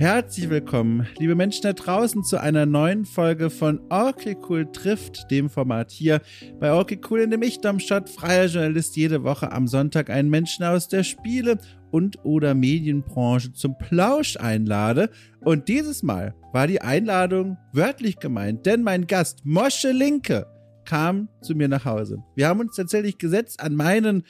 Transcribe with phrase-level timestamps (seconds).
[0.00, 5.50] Herzlich willkommen, liebe Menschen da draußen, zu einer neuen Folge von Orky Cool trifft, dem
[5.50, 6.22] Format hier
[6.58, 10.64] bei Orky Cool, in dem ich, Domstadt, freier Journalist, jede Woche am Sonntag einen Menschen
[10.64, 11.58] aus der Spiele-
[11.90, 15.10] und oder Medienbranche zum Plausch einlade.
[15.40, 20.46] Und dieses Mal war die Einladung wörtlich gemeint, denn mein Gast Mosche Linke
[20.86, 22.24] kam zu mir nach Hause.
[22.34, 24.22] Wir haben uns tatsächlich gesetzt an meinen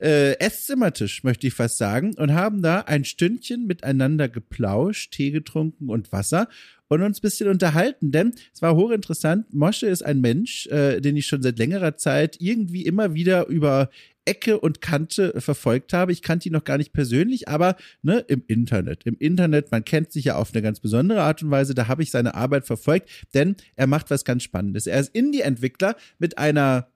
[0.00, 5.90] äh, Esszimmertisch, möchte ich fast sagen, und haben da ein Stündchen miteinander geplauscht, Tee getrunken
[5.90, 6.48] und Wasser
[6.88, 9.52] und uns ein bisschen unterhalten, denn es war hochinteressant.
[9.52, 13.90] Mosche ist ein Mensch, äh, den ich schon seit längerer Zeit irgendwie immer wieder über
[14.24, 16.12] Ecke und Kante verfolgt habe.
[16.12, 19.04] Ich kannte ihn noch gar nicht persönlich, aber ne, im Internet.
[19.04, 21.74] Im Internet, man kennt sich ja auf eine ganz besondere Art und Weise.
[21.74, 24.86] Da habe ich seine Arbeit verfolgt, denn er macht was ganz Spannendes.
[24.86, 26.88] Er ist Indie-Entwickler mit einer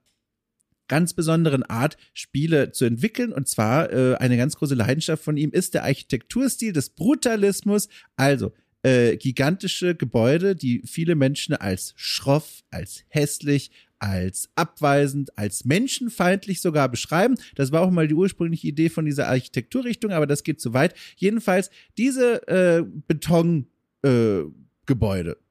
[0.93, 3.33] ganz besonderen Art, Spiele zu entwickeln.
[3.33, 7.89] Und zwar äh, eine ganz große Leidenschaft von ihm ist der Architekturstil des Brutalismus.
[8.15, 16.61] Also äh, gigantische Gebäude, die viele Menschen als schroff, als hässlich, als abweisend, als menschenfeindlich
[16.61, 17.39] sogar beschreiben.
[17.55, 20.93] Das war auch mal die ursprüngliche Idee von dieser Architekturrichtung, aber das geht zu weit.
[21.15, 23.65] Jedenfalls diese äh, Beton
[24.03, 24.41] äh,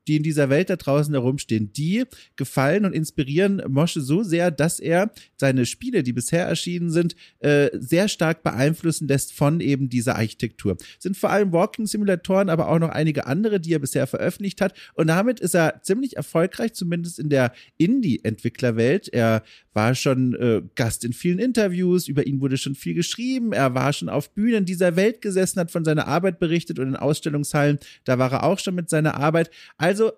[0.08, 2.04] die in dieser Welt da draußen herumstehen, die
[2.36, 7.70] gefallen und inspirieren Mosche so sehr, dass er seine Spiele, die bisher erschienen sind, äh,
[7.72, 10.76] sehr stark beeinflussen lässt von eben dieser Architektur.
[10.98, 14.74] Sind vor allem Walking-Simulatoren, aber auch noch einige andere, die er bisher veröffentlicht hat.
[14.94, 19.08] Und damit ist er ziemlich erfolgreich, zumindest in der Indie-Entwicklerwelt.
[19.12, 19.42] Er
[19.74, 23.92] war schon äh, Gast in vielen Interviews, über ihn wurde schon viel geschrieben, er war
[23.92, 28.18] schon auf Bühnen dieser Welt gesessen, hat von seiner Arbeit berichtet und in Ausstellungshallen, da
[28.18, 29.50] war er auch schon mit seiner Arbeit.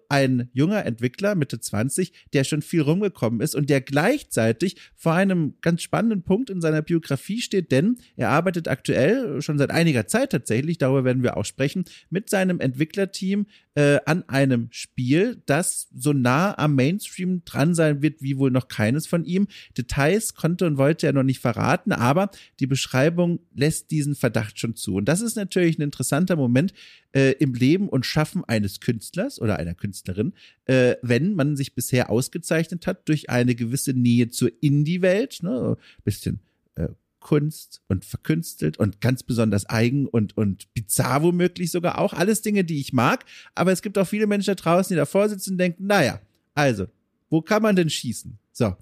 [0.08, 5.54] Ein junger Entwickler, Mitte 20, der schon viel rumgekommen ist und der gleichzeitig vor einem
[5.60, 10.30] ganz spannenden Punkt in seiner Biografie steht, denn er arbeitet aktuell schon seit einiger Zeit
[10.30, 16.12] tatsächlich, darüber werden wir auch sprechen, mit seinem Entwicklerteam äh, an einem Spiel, das so
[16.12, 19.48] nah am Mainstream dran sein wird wie wohl noch keines von ihm.
[19.76, 22.30] Details konnte und wollte er noch nicht verraten, aber
[22.60, 24.94] die Beschreibung lässt diesen Verdacht schon zu.
[24.94, 26.72] Und das ist natürlich ein interessanter Moment
[27.14, 30.32] äh, im Leben und Schaffen eines Künstlers oder einer Künstlerin,
[30.66, 36.40] äh, wenn man sich bisher ausgezeichnet hat durch eine gewisse Nähe zur Indie-Welt, ne, bisschen
[36.76, 36.88] äh,
[37.20, 42.12] Kunst und verkünstelt und ganz besonders eigen und, und bizarr womöglich sogar auch.
[42.12, 43.24] Alles Dinge, die ich mag.
[43.54, 46.20] Aber es gibt auch viele Menschen da draußen, die davor sitzen und denken, naja,
[46.54, 46.86] also,
[47.30, 48.38] wo kann man denn schießen?
[48.52, 48.76] So.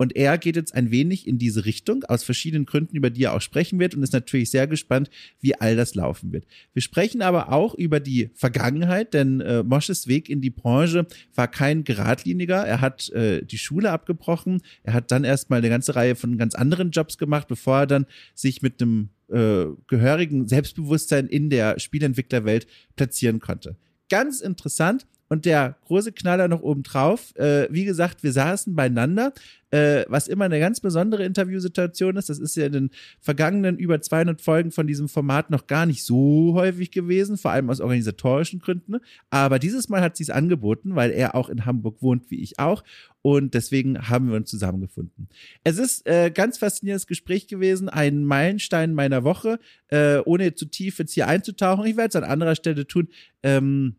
[0.00, 3.34] Und er geht jetzt ein wenig in diese Richtung, aus verschiedenen Gründen, über die er
[3.34, 6.46] auch sprechen wird und ist natürlich sehr gespannt, wie all das laufen wird.
[6.72, 11.48] Wir sprechen aber auch über die Vergangenheit, denn äh, Mosches Weg in die Branche war
[11.48, 12.66] kein geradliniger.
[12.66, 16.54] Er hat äh, die Schule abgebrochen, er hat dann erstmal eine ganze Reihe von ganz
[16.54, 22.66] anderen Jobs gemacht, bevor er dann sich mit einem äh, gehörigen Selbstbewusstsein in der Spielentwicklerwelt
[22.96, 23.76] platzieren konnte.
[24.08, 27.34] Ganz interessant, und der große Knaller noch oben drauf.
[27.36, 29.32] Äh, wie gesagt, wir saßen beieinander,
[29.70, 32.28] äh, was immer eine ganz besondere Interviewsituation ist.
[32.28, 36.04] Das ist ja in den vergangenen über 200 Folgen von diesem Format noch gar nicht
[36.04, 38.96] so häufig gewesen, vor allem aus organisatorischen Gründen.
[39.30, 42.58] Aber dieses Mal hat sie es angeboten, weil er auch in Hamburg wohnt, wie ich
[42.58, 42.82] auch.
[43.22, 45.28] Und deswegen haben wir uns zusammengefunden.
[45.62, 50.98] Es ist äh, ganz faszinierendes Gespräch gewesen, ein Meilenstein meiner Woche, äh, ohne zu tief
[50.98, 51.86] jetzt hier einzutauchen.
[51.86, 53.08] Ich werde es an anderer Stelle tun.
[53.44, 53.94] Ähm,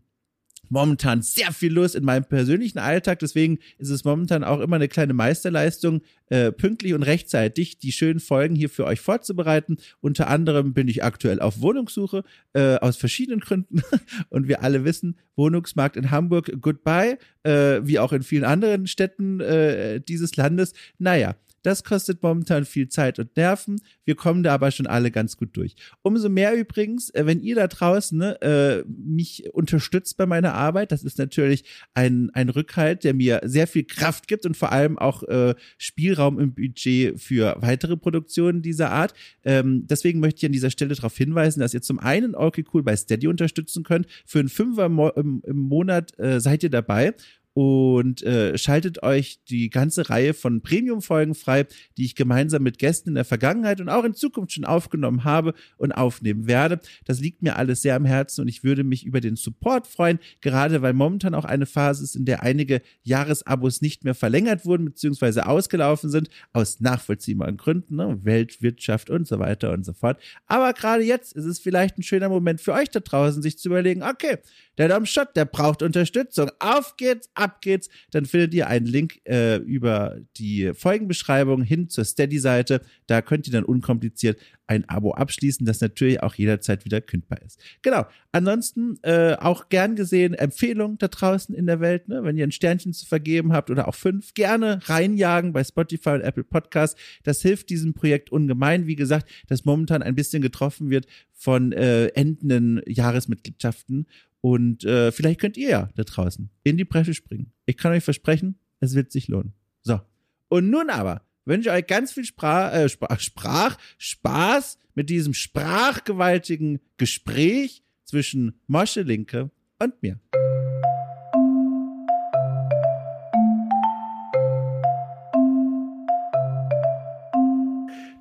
[0.72, 3.20] momentan sehr viel los in meinem persönlichen Alltag.
[3.20, 8.22] Deswegen ist es momentan auch immer eine kleine Meisterleistung, äh, pünktlich und rechtzeitig die schönen
[8.22, 9.78] Folgen hier für euch vorzubereiten.
[10.00, 12.24] Unter anderem bin ich aktuell auf Wohnungssuche
[12.54, 13.82] äh, aus verschiedenen Gründen.
[14.30, 19.42] und wir alle wissen, Wohnungsmarkt in Hamburg, goodbye, äh, wie auch in vielen anderen Städten
[19.42, 20.72] äh, dieses Landes.
[20.98, 23.81] Naja, das kostet momentan viel Zeit und Nerven.
[24.05, 25.75] Wir kommen da aber schon alle ganz gut durch.
[26.01, 30.91] Umso mehr übrigens, äh, wenn ihr da draußen ne, äh, mich unterstützt bei meiner Arbeit,
[30.91, 34.97] das ist natürlich ein, ein Rückhalt, der mir sehr viel Kraft gibt und vor allem
[34.97, 39.14] auch äh, Spielraum im Budget für weitere Produktionen dieser Art.
[39.43, 42.84] Ähm, deswegen möchte ich an dieser Stelle darauf hinweisen, dass ihr zum einen okay cool
[42.84, 44.07] bei Steady unterstützen könnt.
[44.25, 47.14] Für einen Fünfer im, im Monat äh, seid ihr dabei
[47.53, 51.66] und äh, schaltet euch die ganze Reihe von Premium-Folgen frei,
[51.98, 55.53] die ich gemeinsam mit Gästen in der Vergangenheit und auch in Zukunft schon aufgenommen habe
[55.78, 56.80] und aufnehmen werde.
[57.06, 60.20] Das liegt mir alles sehr am Herzen und ich würde mich über den Support freuen,
[60.40, 64.86] gerade weil momentan auch eine Phase ist, in der einige Jahresabos nicht mehr verlängert wurden
[64.86, 65.42] bzw.
[65.42, 68.20] ausgelaufen sind, aus nachvollziehbaren Gründen, ne?
[68.24, 70.22] Weltwirtschaft und so weiter und so fort.
[70.48, 73.70] Aber gerade jetzt ist es vielleicht ein schöner Moment für euch da draußen, sich zu
[73.70, 74.38] überlegen, okay,
[74.78, 76.50] der Dom Schott, der braucht Unterstützung.
[76.59, 77.90] Auf geht's, ab ab geht's.
[78.12, 82.82] Dann findet ihr einen Link äh, über die Folgenbeschreibung hin zur Steady-Seite.
[83.08, 84.38] Da könnt ihr dann unkompliziert
[84.68, 87.62] ein Abo abschließen, das natürlich auch jederzeit wieder kündbar ist.
[87.82, 88.06] Genau.
[88.32, 92.24] Ansonsten äh, auch gern gesehen Empfehlungen da draußen in der Welt, ne?
[92.24, 96.22] wenn ihr ein Sternchen zu vergeben habt oder auch fünf, gerne reinjagen bei Spotify und
[96.22, 97.00] Apple Podcasts.
[97.24, 98.88] Das hilft diesem Projekt ungemein.
[98.88, 104.08] Wie gesagt, das momentan ein bisschen getroffen wird von äh, endenden Jahresmitgliedschaften.
[104.41, 107.53] Und äh, vielleicht könnt ihr ja da draußen in die Bresche springen.
[107.66, 109.53] Ich kann euch versprechen, es wird sich lohnen.
[109.84, 110.02] So.
[110.49, 115.34] Und nun aber wünsche ich euch ganz viel Sprach, äh, Sprach, Sprach, Spaß mit diesem
[115.34, 120.20] sprachgewaltigen Gespräch zwischen Mosche Linke und mir.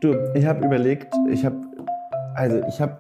[0.01, 1.71] Du, ich habe überlegt, ich habe
[2.35, 2.97] also ich habe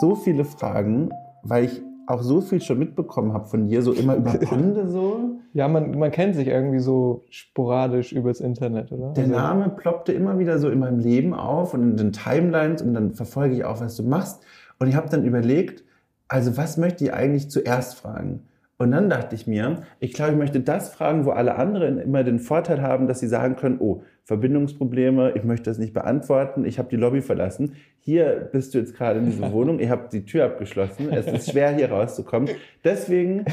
[0.00, 1.10] so viele Fragen,
[1.42, 5.40] weil ich auch so viel schon mitbekommen habe von dir, so immer über Bande so.
[5.52, 9.12] Ja, man, man kennt sich irgendwie so sporadisch übers Internet, oder?
[9.12, 12.80] Der also, Name ploppte immer wieder so in meinem Leben auf und in den Timelines
[12.80, 14.42] und dann verfolge ich auch, was du machst.
[14.78, 15.84] Und ich habe dann überlegt,
[16.28, 18.44] also was möchte ich eigentlich zuerst fragen?
[18.78, 22.24] Und dann dachte ich mir, ich glaube, ich möchte das fragen, wo alle anderen immer
[22.24, 26.78] den Vorteil haben, dass sie sagen können, oh, Verbindungsprobleme, ich möchte das nicht beantworten, ich
[26.78, 27.76] habe die Lobby verlassen.
[27.98, 31.50] Hier bist du jetzt gerade in dieser Wohnung, ihr habt die Tür abgeschlossen, es ist
[31.50, 32.50] schwer hier rauszukommen.
[32.84, 33.46] Deswegen,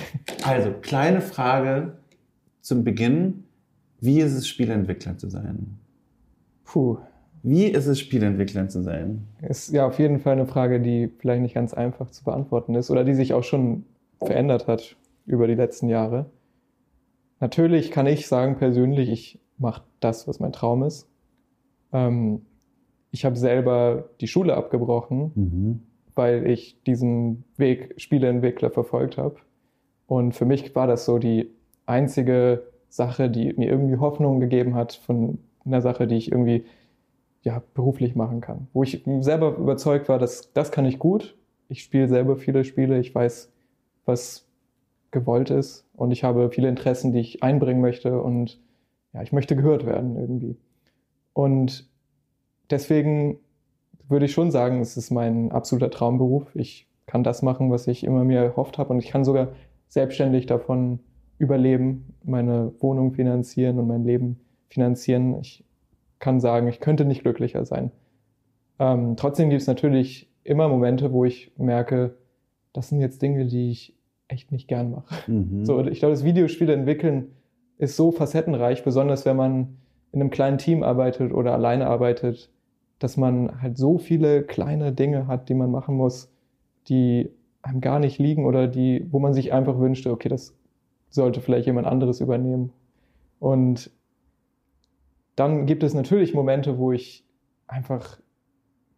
[0.43, 1.93] also kleine Frage
[2.59, 3.45] zum Beginn,
[4.01, 5.79] wie ist es Spieleentwickler zu sein?
[6.65, 6.97] Puh.
[7.41, 9.29] Wie ist es Spieleentwickler zu sein?
[9.47, 12.91] Ist ja auf jeden Fall eine Frage, die vielleicht nicht ganz einfach zu beantworten ist
[12.91, 13.85] oder die sich auch schon
[14.21, 16.25] verändert hat über die letzten Jahre.
[17.39, 21.07] Natürlich kann ich sagen persönlich, ich mache das, was mein Traum ist.
[21.93, 22.41] Ähm,
[23.11, 25.79] ich habe selber die Schule abgebrochen, mhm.
[26.15, 29.37] weil ich diesen Weg Spieleentwickler verfolgt habe.
[30.07, 31.49] Und für mich war das so die
[31.85, 36.65] einzige Sache, die mir irgendwie Hoffnung gegeben hat von einer Sache, die ich irgendwie
[37.41, 38.67] ja, beruflich machen kann.
[38.73, 41.37] Wo ich selber überzeugt war, dass das kann ich gut.
[41.69, 42.99] Ich spiele selber viele Spiele.
[42.99, 43.51] Ich weiß,
[44.05, 44.45] was
[45.11, 48.59] gewollt ist und ich habe viele Interessen, die ich einbringen möchte und
[49.15, 50.57] ja, ich möchte gehört werden irgendwie.
[51.33, 51.89] Und
[52.69, 53.39] deswegen
[54.09, 56.53] würde ich schon sagen, es ist mein absoluter Traumberuf.
[56.55, 59.49] Ich kann das machen, was ich immer mir erhofft habe und ich kann sogar
[59.87, 60.99] selbstständig davon
[61.37, 65.39] überleben, meine Wohnung finanzieren und mein Leben finanzieren.
[65.39, 65.63] Ich
[66.19, 67.91] kann sagen, ich könnte nicht glücklicher sein.
[68.79, 72.17] Ähm, trotzdem gibt es natürlich immer Momente, wo ich merke,
[72.73, 73.95] das sind jetzt Dinge, die ich
[74.27, 75.31] echt nicht gern mache.
[75.31, 75.65] Mhm.
[75.65, 77.31] So, ich glaube, das Videospiele entwickeln
[77.77, 79.77] ist so facettenreich, besonders wenn man
[80.11, 82.49] in einem kleinen Team arbeitet oder alleine arbeitet,
[82.99, 86.31] dass man halt so viele kleine Dinge hat, die man machen muss,
[86.87, 87.29] die
[87.61, 90.55] einem gar nicht liegen oder die, wo man sich einfach wünschte, okay, das
[91.09, 92.71] sollte vielleicht jemand anderes übernehmen.
[93.39, 93.91] Und
[95.35, 97.25] dann gibt es natürlich Momente, wo ich
[97.67, 98.19] einfach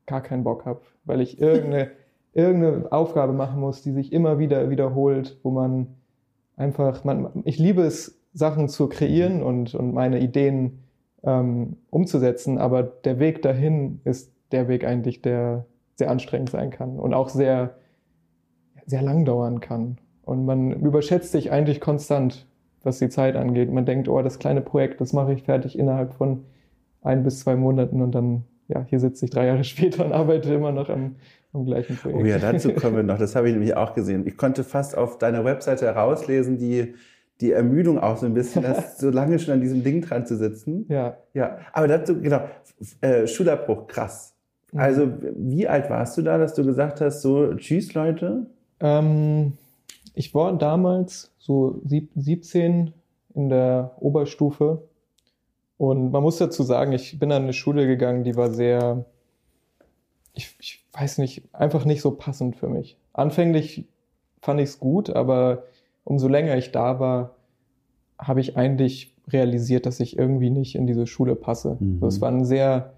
[0.06, 1.92] gar keinen Bock habe, weil ich irgendeine
[2.38, 5.96] irgendeine Aufgabe machen muss, die sich immer wieder wiederholt, wo man
[6.56, 10.84] einfach, man, ich liebe es, Sachen zu kreieren und, und meine Ideen
[11.24, 17.00] ähm, umzusetzen, aber der Weg dahin ist der Weg eigentlich, der sehr anstrengend sein kann
[17.00, 17.78] und auch sehr,
[18.86, 19.98] sehr lang dauern kann.
[20.22, 22.46] Und man überschätzt sich eigentlich konstant,
[22.84, 23.72] was die Zeit angeht.
[23.72, 26.46] Man denkt, oh, das kleine Projekt, das mache ich fertig innerhalb von
[27.02, 30.54] ein bis zwei Monaten und dann, ja, hier sitze ich drei Jahre später und arbeite
[30.54, 31.16] immer noch am,
[31.54, 32.20] am gleichen Projekt.
[32.20, 33.18] Oh ja, dazu kommen wir noch.
[33.20, 34.28] Das habe ich nämlich auch gesehen.
[34.28, 36.94] Ich konnte fast auf deiner Webseite herauslesen, die,
[37.42, 40.38] die Ermüdung auch so ein bisschen, dass so lange schon an diesem Ding dran zu
[40.38, 40.86] sitzen.
[40.90, 41.18] Ja.
[41.34, 42.42] Ja, aber dazu, genau,
[43.02, 44.36] äh, Schulabbruch, krass.
[44.72, 44.80] Mhm.
[44.80, 48.48] Also, wie alt warst du da, dass du gesagt hast, so, tschüss, Leute?
[48.80, 49.54] Ähm,
[50.14, 52.94] ich war damals so sieb, 17
[53.36, 54.82] in der Oberstufe.
[55.78, 59.06] Und man muss dazu sagen, ich bin an eine Schule gegangen, die war sehr,
[60.34, 62.98] ich, ich weiß nicht, einfach nicht so passend für mich.
[63.14, 63.86] Anfänglich
[64.42, 65.64] fand ich es gut, aber
[66.08, 67.36] umso länger ich da war,
[68.18, 71.76] habe ich eigentlich realisiert, dass ich irgendwie nicht in diese Schule passe.
[71.80, 72.02] Mhm.
[72.06, 72.94] es war ein sehr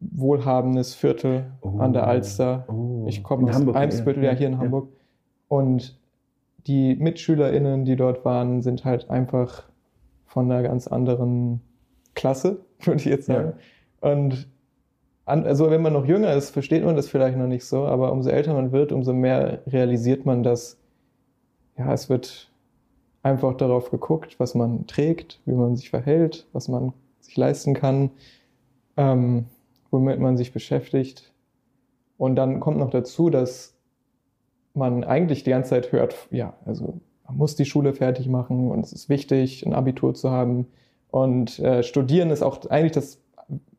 [0.00, 1.78] wohlhabendes Viertel oh.
[1.78, 2.64] an der Alster.
[2.68, 3.04] Oh.
[3.06, 4.88] Ich komme aus Hamburg, Eimsbüttel, ja, ja, hier in Hamburg.
[4.90, 5.56] Ja.
[5.56, 5.96] Und
[6.66, 9.62] die MitschülerInnen, die dort waren, sind halt einfach
[10.24, 11.60] von einer ganz anderen
[12.14, 13.52] Klasse, würde ich jetzt sagen.
[14.02, 14.10] Ja.
[14.10, 14.48] Und
[15.26, 18.30] also wenn man noch jünger ist, versteht man das vielleicht noch nicht so, aber umso
[18.30, 20.80] älter man wird, umso mehr realisiert man, dass
[21.78, 22.50] ja, es wird
[23.22, 28.10] einfach darauf geguckt, was man trägt, wie man sich verhält, was man sich leisten kann,
[28.96, 29.46] ähm,
[29.90, 31.32] womit man sich beschäftigt.
[32.18, 33.74] Und dann kommt noch dazu, dass
[34.74, 38.84] man eigentlich die ganze Zeit hört, ja, also man muss die Schule fertig machen und
[38.84, 40.66] es ist wichtig, ein Abitur zu haben.
[41.10, 43.20] Und äh, studieren ist auch eigentlich das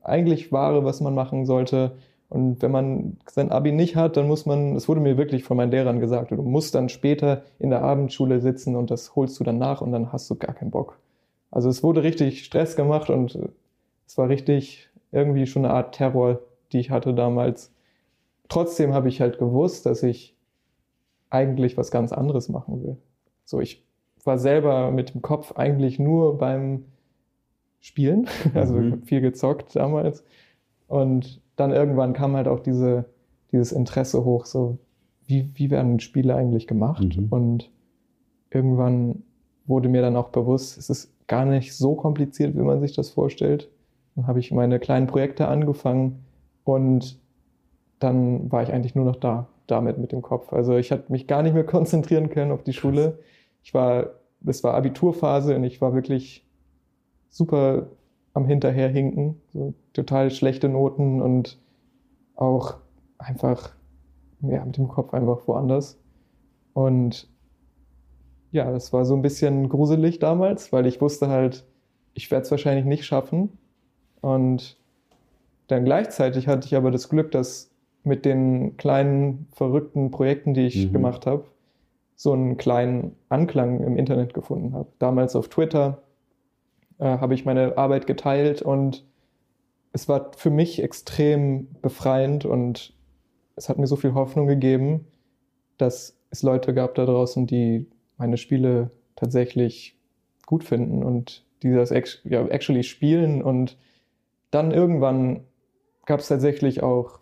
[0.01, 1.97] eigentlich Wahre, was man machen sollte.
[2.29, 5.55] Und wenn man sein Abi nicht hat, dann muss man, das wurde mir wirklich von
[5.55, 9.43] meinen Lehrern gesagt, du musst dann später in der Abendschule sitzen und das holst du
[9.45, 10.99] dann nach und dann hast du gar keinen Bock.
[11.51, 13.39] Also es wurde richtig Stress gemacht und
[14.05, 16.39] es war richtig irgendwie schon eine Art Terror,
[16.73, 17.71] die ich hatte damals.
[18.49, 20.35] Trotzdem habe ich halt gewusst, dass ich
[21.29, 22.97] eigentlich was ganz anderes machen will.
[23.45, 23.85] So, ich
[24.23, 26.85] war selber mit dem Kopf eigentlich nur beim
[27.79, 28.27] Spielen.
[28.53, 29.03] Also mhm.
[29.03, 30.23] viel gezockt damals.
[30.87, 33.05] Und dann irgendwann kam halt auch diese,
[33.51, 34.77] dieses Interesse hoch, so
[35.25, 37.17] wie, wie werden Spiele eigentlich gemacht?
[37.17, 37.27] Mhm.
[37.29, 37.71] Und
[38.49, 39.23] irgendwann
[39.65, 43.09] wurde mir dann auch bewusst, es ist gar nicht so kompliziert, wie man sich das
[43.09, 43.69] vorstellt.
[44.15, 46.23] Dann habe ich meine kleinen Projekte angefangen
[46.63, 47.19] und
[47.99, 50.53] dann war ich eigentlich nur noch da, damit mit dem Kopf.
[50.53, 53.19] Also ich hatte mich gar nicht mehr konzentrieren können auf die Schule.
[53.63, 54.11] Ich war,
[54.45, 56.45] es war Abiturphase und ich war wirklich
[57.29, 57.87] super
[58.37, 61.59] am Hinterherhinken, so total schlechte Noten und
[62.35, 62.75] auch
[63.17, 63.73] einfach
[64.41, 65.99] ja, mit dem Kopf einfach woanders.
[66.73, 67.27] Und
[68.51, 71.65] ja, das war so ein bisschen gruselig damals, weil ich wusste halt,
[72.13, 73.57] ich werde es wahrscheinlich nicht schaffen.
[74.21, 74.77] Und
[75.67, 77.71] dann gleichzeitig hatte ich aber das Glück, dass
[78.03, 80.93] mit den kleinen verrückten Projekten, die ich mhm.
[80.93, 81.45] gemacht habe,
[82.15, 84.87] so einen kleinen Anklang im Internet gefunden habe.
[84.99, 86.01] Damals auf Twitter
[86.99, 89.05] äh, habe ich meine Arbeit geteilt und
[89.93, 92.93] es war für mich extrem befreiend und
[93.55, 95.07] es hat mir so viel Hoffnung gegeben,
[95.77, 97.87] dass es Leute gab da draußen, die
[98.17, 99.97] meine Spiele tatsächlich
[100.45, 103.41] gut finden und die das actually spielen.
[103.41, 103.77] Und
[104.51, 105.45] dann irgendwann
[106.05, 107.19] gab es tatsächlich auch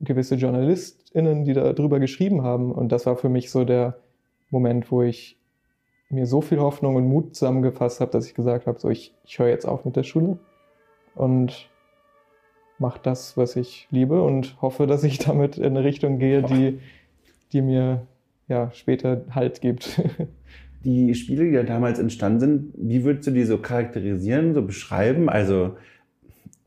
[0.00, 2.72] gewisse JournalistInnen, die darüber geschrieben haben.
[2.72, 3.98] Und das war für mich so der
[4.50, 5.38] Moment, wo ich
[6.08, 9.38] mir so viel Hoffnung und Mut zusammengefasst habe, dass ich gesagt habe, so ich, ich
[9.38, 10.38] höre jetzt auf mit der Schule
[11.14, 11.68] und
[12.78, 16.80] mache das, was ich liebe und hoffe, dass ich damit in eine Richtung gehe, die,
[17.52, 18.06] die mir
[18.48, 20.00] ja, später Halt gibt.
[20.84, 25.28] die Spiele, die ja damals entstanden sind, wie würdest du die so charakterisieren, so beschreiben?
[25.28, 25.76] Also,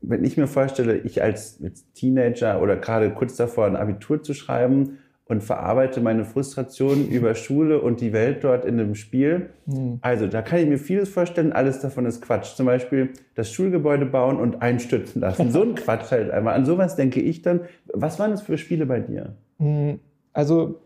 [0.02, 4.34] wenn ich mir vorstelle, ich als, als Teenager oder gerade kurz davor ein Abitur zu
[4.34, 4.98] schreiben
[5.30, 9.50] und verarbeite meine Frustration über Schule und die Welt dort in einem Spiel.
[9.64, 9.98] Mhm.
[10.00, 12.56] Also da kann ich mir vieles vorstellen, alles davon ist Quatsch.
[12.56, 15.52] Zum Beispiel das Schulgebäude bauen und einstürzen lassen.
[15.52, 16.54] So ein Quatsch halt einmal.
[16.54, 17.60] An sowas denke ich dann.
[17.94, 19.36] Was waren das für Spiele bei dir?
[19.58, 20.00] Hm,
[20.32, 20.80] also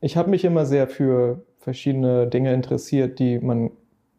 [0.00, 3.70] ich habe mich immer sehr für verschiedene Dinge interessiert, die man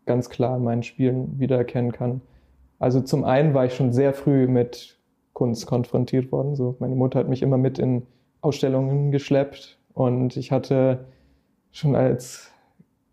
[0.05, 2.21] ganz klar in meinen Spielen wiedererkennen kann.
[2.77, 4.99] Also zum einen war ich schon sehr früh mit
[5.33, 6.55] Kunst konfrontiert worden.
[6.55, 8.03] So, meine Mutter hat mich immer mit in
[8.41, 11.05] Ausstellungen geschleppt und ich hatte
[11.71, 12.51] schon als,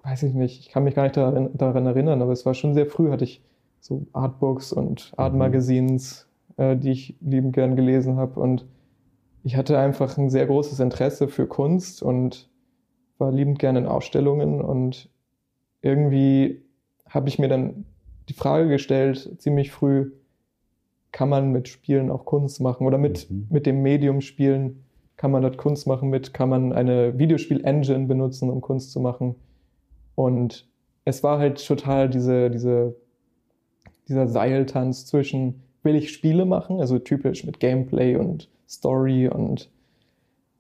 [0.03, 2.75] weiß ich nicht, ich kann mich gar nicht daran, daran erinnern, aber es war schon
[2.75, 3.43] sehr früh, hatte ich
[3.81, 8.67] so Artbooks und Artmagazins, äh, die ich liebend gern gelesen habe und
[9.45, 12.51] ich hatte einfach ein sehr großes Interesse für Kunst und
[13.19, 15.09] war liebend gerne in Ausstellungen und
[15.81, 16.63] irgendwie
[17.09, 17.85] habe ich mir dann
[18.29, 20.13] die Frage gestellt, ziemlich früh,
[21.13, 23.47] kann man mit Spielen auch Kunst machen oder mit, mhm.
[23.51, 24.85] mit dem Medium Spielen
[25.19, 29.35] kann man dort Kunst machen mit, kann man eine Videospiel-Engine benutzen, um Kunst zu machen.
[30.15, 30.67] Und
[31.05, 32.97] es war halt total diese, diese,
[34.09, 39.71] dieser Seiltanz zwischen, will ich Spiele machen, also typisch mit Gameplay und Story und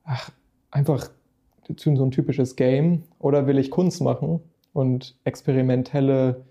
[0.05, 0.31] ach,
[0.71, 1.09] einfach
[1.77, 4.41] so ein typisches Game, oder will ich Kunst machen
[4.73, 6.45] und experimentelle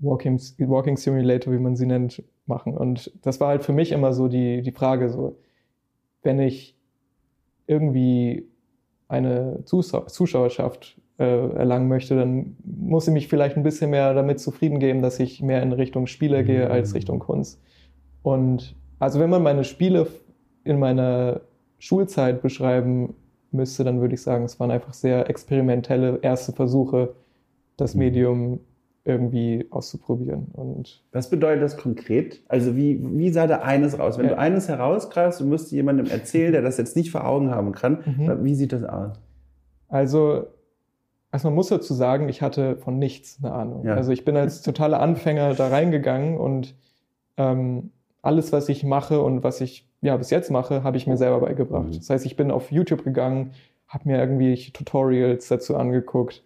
[0.00, 2.76] Walking, Walking Simulator, wie man sie nennt, machen.
[2.76, 5.36] Und das war halt für mich immer so die, die Frage, so,
[6.22, 6.76] wenn ich
[7.72, 8.48] irgendwie
[9.08, 11.24] eine Zuschauerschaft äh,
[11.54, 15.42] erlangen möchte, dann muss ich mich vielleicht ein bisschen mehr damit zufrieden geben, dass ich
[15.42, 16.96] mehr in Richtung Spieler gehe als mhm.
[16.96, 17.60] Richtung Kunst.
[18.22, 20.06] Und also wenn man meine Spiele
[20.64, 21.40] in meiner
[21.78, 23.14] Schulzeit beschreiben
[23.50, 27.14] müsste, dann würde ich sagen, es waren einfach sehr experimentelle erste Versuche,
[27.76, 27.98] das mhm.
[27.98, 28.60] Medium
[29.04, 30.46] irgendwie auszuprobieren.
[30.52, 32.40] Und Was bedeutet das konkret?
[32.48, 34.16] Also wie, wie sah da eines raus?
[34.16, 34.32] Wenn ja.
[34.32, 38.02] du eines herausgreifst und musst jemandem erzählen, der das jetzt nicht vor Augen haben kann,
[38.04, 38.44] mhm.
[38.44, 39.18] wie sieht das aus?
[39.88, 40.46] Also,
[41.32, 43.84] also man muss dazu sagen, ich hatte von nichts eine Ahnung.
[43.84, 43.94] Ja.
[43.94, 46.76] Also ich bin als totaler Anfänger da reingegangen und
[47.36, 47.90] ähm,
[48.22, 51.40] alles, was ich mache und was ich ja bis jetzt mache, habe ich mir selber
[51.40, 51.88] beigebracht.
[51.88, 51.96] Mhm.
[51.96, 53.52] Das heißt, ich bin auf YouTube gegangen,
[53.88, 56.44] habe mir irgendwie Tutorials dazu angeguckt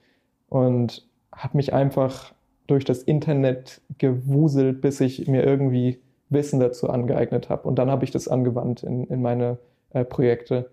[0.49, 2.33] und habe mich einfach
[2.66, 7.68] durch das Internet gewuselt, bis ich mir irgendwie Wissen dazu angeeignet habe.
[7.68, 9.58] Und dann habe ich das angewandt in, in meine
[9.90, 10.70] äh, Projekte.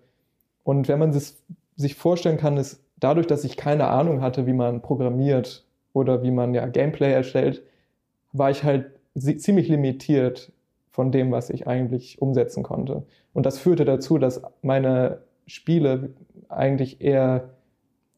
[0.64, 1.42] Und wenn man das
[1.76, 6.30] sich vorstellen kann, ist dadurch, dass ich keine Ahnung hatte, wie man programmiert oder wie
[6.30, 7.62] man ja Gameplay erstellt,
[8.32, 10.52] war ich halt ziemlich limitiert
[10.90, 13.04] von dem, was ich eigentlich umsetzen konnte.
[13.32, 16.10] Und das führte dazu, dass meine Spiele
[16.48, 17.50] eigentlich eher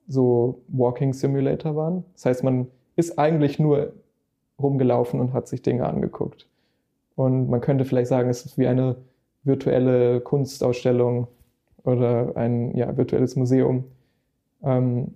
[0.08, 2.04] so Walking Simulator waren.
[2.14, 3.92] Das heißt, man ist eigentlich nur
[4.60, 6.48] rumgelaufen und hat sich Dinge angeguckt.
[7.14, 8.96] Und man könnte vielleicht sagen, es ist wie eine
[9.44, 11.28] virtuelle Kunstausstellung
[11.84, 13.84] oder ein ja, virtuelles Museum.
[14.62, 15.14] Ähm,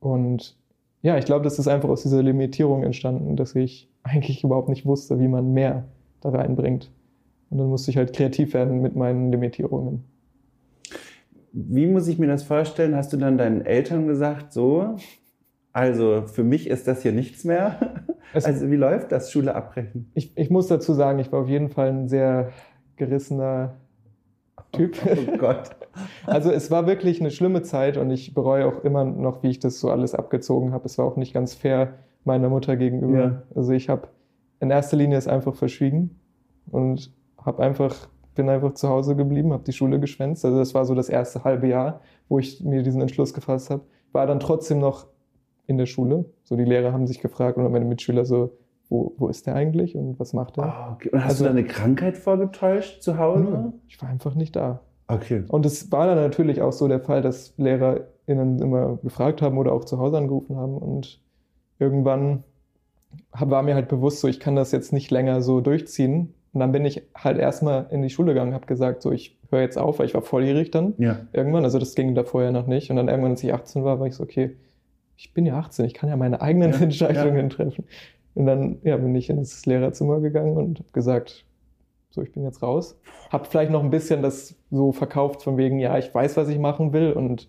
[0.00, 0.56] und
[1.02, 4.84] ja, ich glaube, das ist einfach aus dieser Limitierung entstanden, dass ich eigentlich überhaupt nicht
[4.84, 5.84] wusste, wie man mehr
[6.20, 6.90] da reinbringt.
[7.50, 10.04] Und dann musste ich halt kreativ werden mit meinen Limitierungen.
[11.52, 12.94] Wie muss ich mir das vorstellen?
[12.94, 14.96] Hast du dann deinen Eltern gesagt, so,
[15.72, 18.04] also für mich ist das hier nichts mehr?
[18.34, 20.10] Es, also wie läuft das, Schule abbrechen?
[20.12, 22.50] Ich, ich muss dazu sagen, ich war auf jeden Fall ein sehr
[22.96, 23.76] gerissener
[24.72, 24.98] Typ.
[25.06, 25.70] Oh, oh Gott.
[26.26, 29.58] Also es war wirklich eine schlimme Zeit und ich bereue auch immer noch, wie ich
[29.58, 30.84] das so alles abgezogen habe.
[30.84, 31.94] Es war auch nicht ganz fair
[32.24, 33.18] meiner Mutter gegenüber.
[33.18, 33.42] Ja.
[33.56, 34.08] Also ich habe
[34.60, 36.20] in erster Linie es einfach verschwiegen
[36.70, 38.08] und habe einfach
[38.38, 40.44] bin einfach zu Hause geblieben, habe die Schule geschwänzt.
[40.44, 43.82] Also das war so das erste halbe Jahr, wo ich mir diesen Entschluss gefasst habe.
[44.12, 45.08] War dann trotzdem noch
[45.68, 46.24] in der Schule.
[46.42, 48.56] So die Lehrer haben sich gefragt und meine Mitschüler so,
[48.88, 50.64] wo, wo ist der eigentlich und was macht er?
[50.64, 51.10] Ah, okay.
[51.10, 53.44] Und hast also, du da eine Krankheit vorgetäuscht zu Hause?
[53.44, 54.80] Nö, ich war einfach nicht da.
[55.06, 55.44] Okay.
[55.48, 59.72] Und es war dann natürlich auch so der Fall, dass LehrerInnen immer gefragt haben oder
[59.72, 61.20] auch zu Hause angerufen haben und
[61.78, 62.44] irgendwann
[63.32, 66.34] war mir halt bewusst, so ich kann das jetzt nicht länger so durchziehen.
[66.52, 69.60] Und dann bin ich halt erstmal in die Schule gegangen, habe gesagt, so ich höre
[69.60, 71.20] jetzt auf, weil ich war volljährig dann ja.
[71.32, 71.64] irgendwann.
[71.64, 72.90] Also das ging da vorher noch nicht.
[72.90, 74.56] Und dann irgendwann, als ich 18 war, war ich so, okay,
[75.18, 77.56] ich bin ja 18, ich kann ja meine eigenen ja, Entscheidungen ja.
[77.56, 77.84] treffen.
[78.34, 81.44] Und dann ja, bin ich ins Lehrerzimmer gegangen und habe gesagt,
[82.10, 82.98] so, ich bin jetzt raus.
[83.30, 86.58] Hab vielleicht noch ein bisschen das so verkauft von wegen, ja, ich weiß, was ich
[86.60, 87.48] machen will und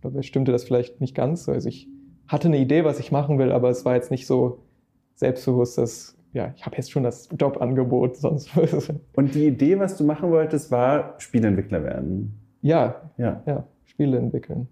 [0.00, 1.48] dabei stimmte das vielleicht nicht ganz.
[1.48, 1.88] Also ich
[2.28, 4.62] hatte eine Idee, was ich machen will, aber es war jetzt nicht so
[5.16, 8.92] selbstbewusst, dass ja, ich habe jetzt schon das Jobangebot, sonst was.
[9.16, 12.40] Und die Idee, was du machen wolltest, war Spieleentwickler werden.
[12.62, 14.68] Ja, ja, ja Spiele entwickeln.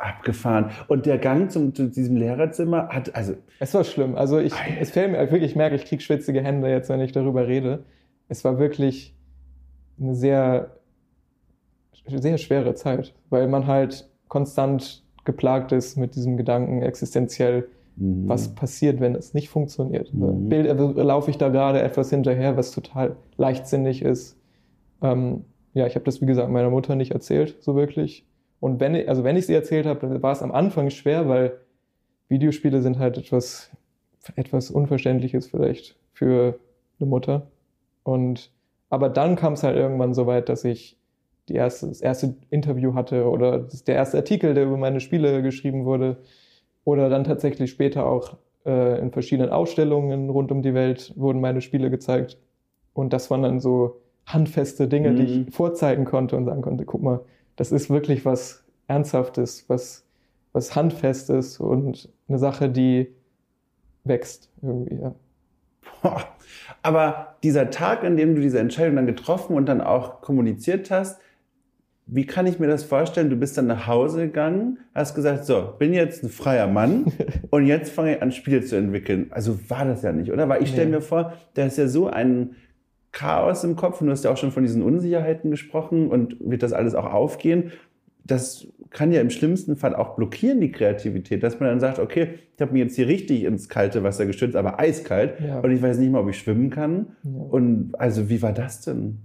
[0.00, 0.70] Abgefahren.
[0.88, 3.34] Und der Gang zum, zu diesem Lehrerzimmer hat, also.
[3.58, 4.14] Es war schlimm.
[4.14, 7.12] Also ich, es fällt mir wirklich, ich merke, ich kriege schwitzige Hände jetzt, wenn ich
[7.12, 7.84] darüber rede.
[8.28, 9.14] Es war wirklich
[10.00, 10.76] eine sehr,
[12.06, 18.26] sehr schwere Zeit, weil man halt konstant geplagt ist mit diesem Gedanken existenziell, mhm.
[18.26, 20.12] was passiert, wenn es nicht funktioniert.
[20.14, 20.48] Mhm.
[20.48, 24.38] Bild, also laufe ich da gerade etwas hinterher, was total leichtsinnig ist.
[25.02, 28.24] Ähm, ja, ich habe das, wie gesagt, meiner Mutter nicht erzählt, so wirklich.
[28.60, 31.28] Und wenn ich, also wenn ich sie erzählt habe, dann war es am Anfang schwer,
[31.28, 31.58] weil
[32.28, 33.70] Videospiele sind halt etwas,
[34.36, 36.58] etwas Unverständliches vielleicht für
[36.98, 37.50] eine Mutter.
[38.02, 38.52] Und,
[38.90, 40.98] aber dann kam es halt irgendwann so weit, dass ich
[41.48, 45.84] die erste, das erste Interview hatte oder der erste Artikel, der über meine Spiele geschrieben
[45.84, 46.18] wurde.
[46.84, 51.60] Oder dann tatsächlich später auch äh, in verschiedenen Ausstellungen rund um die Welt wurden meine
[51.60, 52.38] Spiele gezeigt.
[52.92, 55.16] Und das waren dann so handfeste Dinge, mhm.
[55.16, 55.48] die ich mhm.
[55.52, 57.20] vorzeigen konnte und sagen konnte, guck mal,
[57.60, 60.06] das ist wirklich was Ernsthaftes, was,
[60.54, 63.08] was Handfestes und eine Sache, die
[64.02, 65.14] wächst irgendwie, ja.
[66.00, 66.24] Boah.
[66.80, 71.20] Aber dieser Tag, an dem du diese Entscheidung dann getroffen und dann auch kommuniziert hast,
[72.06, 73.28] wie kann ich mir das vorstellen?
[73.28, 77.12] Du bist dann nach Hause gegangen, hast gesagt, so, bin jetzt ein freier Mann
[77.50, 79.26] und jetzt fange ich an, Spiele zu entwickeln.
[79.32, 80.48] Also war das ja nicht, oder?
[80.48, 80.96] Weil ich stelle nee.
[80.96, 82.56] mir vor, da ist ja so ein
[83.12, 86.62] Chaos im Kopf und du hast ja auch schon von diesen Unsicherheiten gesprochen und wird
[86.62, 87.72] das alles auch aufgehen.
[88.24, 92.34] Das kann ja im schlimmsten Fall auch blockieren, die Kreativität, dass man dann sagt, okay,
[92.54, 95.60] ich habe mir jetzt hier richtig ins kalte Wasser gestürzt, aber eiskalt ja.
[95.60, 97.16] und ich weiß nicht mal, ob ich schwimmen kann.
[97.22, 97.30] Ja.
[97.50, 99.18] Und also wie war das denn?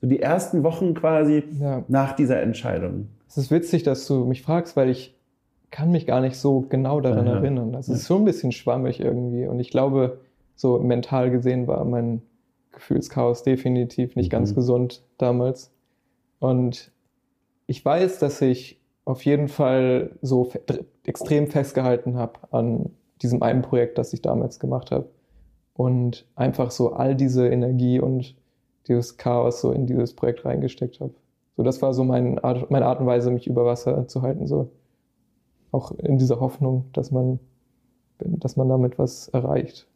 [0.00, 1.84] So die ersten Wochen quasi ja.
[1.88, 3.08] nach dieser Entscheidung.
[3.28, 5.14] Es ist witzig, dass du mich fragst, weil ich
[5.70, 7.72] kann mich gar nicht so genau daran erinnern.
[7.72, 10.18] Das ist so ein bisschen schwammig irgendwie und ich glaube,
[10.54, 12.22] so mental gesehen war mein
[12.74, 14.36] Gefühlschaos definitiv nicht mhm.
[14.36, 15.72] ganz gesund damals.
[16.38, 16.92] Und
[17.66, 20.50] ich weiß, dass ich auf jeden Fall so
[21.04, 22.90] extrem festgehalten habe an
[23.22, 25.08] diesem einen Projekt, das ich damals gemacht habe.
[25.74, 28.36] Und einfach so all diese Energie und
[28.86, 31.14] dieses Chaos so in dieses Projekt reingesteckt habe.
[31.56, 34.46] So, das war so mein Art, meine Art und Weise, mich über Wasser zu halten.
[34.46, 34.70] So.
[35.72, 37.40] Auch in dieser Hoffnung, dass man,
[38.18, 39.88] dass man damit was erreicht.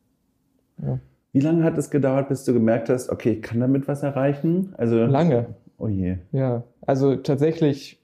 [0.82, 0.98] Ja.
[1.32, 4.74] Wie lange hat es gedauert, bis du gemerkt hast, okay, ich kann damit was erreichen?
[4.76, 5.54] Also lange.
[5.78, 6.16] Oh je.
[6.32, 8.00] Ja, also tatsächlich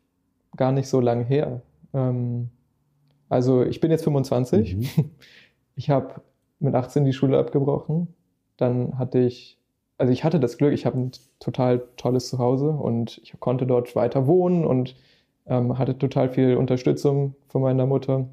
[0.56, 1.62] gar nicht so lange her.
[1.92, 2.50] Ähm,
[3.28, 4.76] also ich bin jetzt 25.
[4.76, 5.10] Mhm.
[5.76, 6.22] Ich habe
[6.60, 8.06] mit 18 die Schule abgebrochen.
[8.56, 9.58] Dann hatte ich,
[9.98, 11.10] also ich hatte das Glück, ich habe ein
[11.40, 14.94] total tolles Zuhause und ich konnte dort weiter wohnen und
[15.46, 18.28] ähm, hatte total viel Unterstützung von meiner Mutter.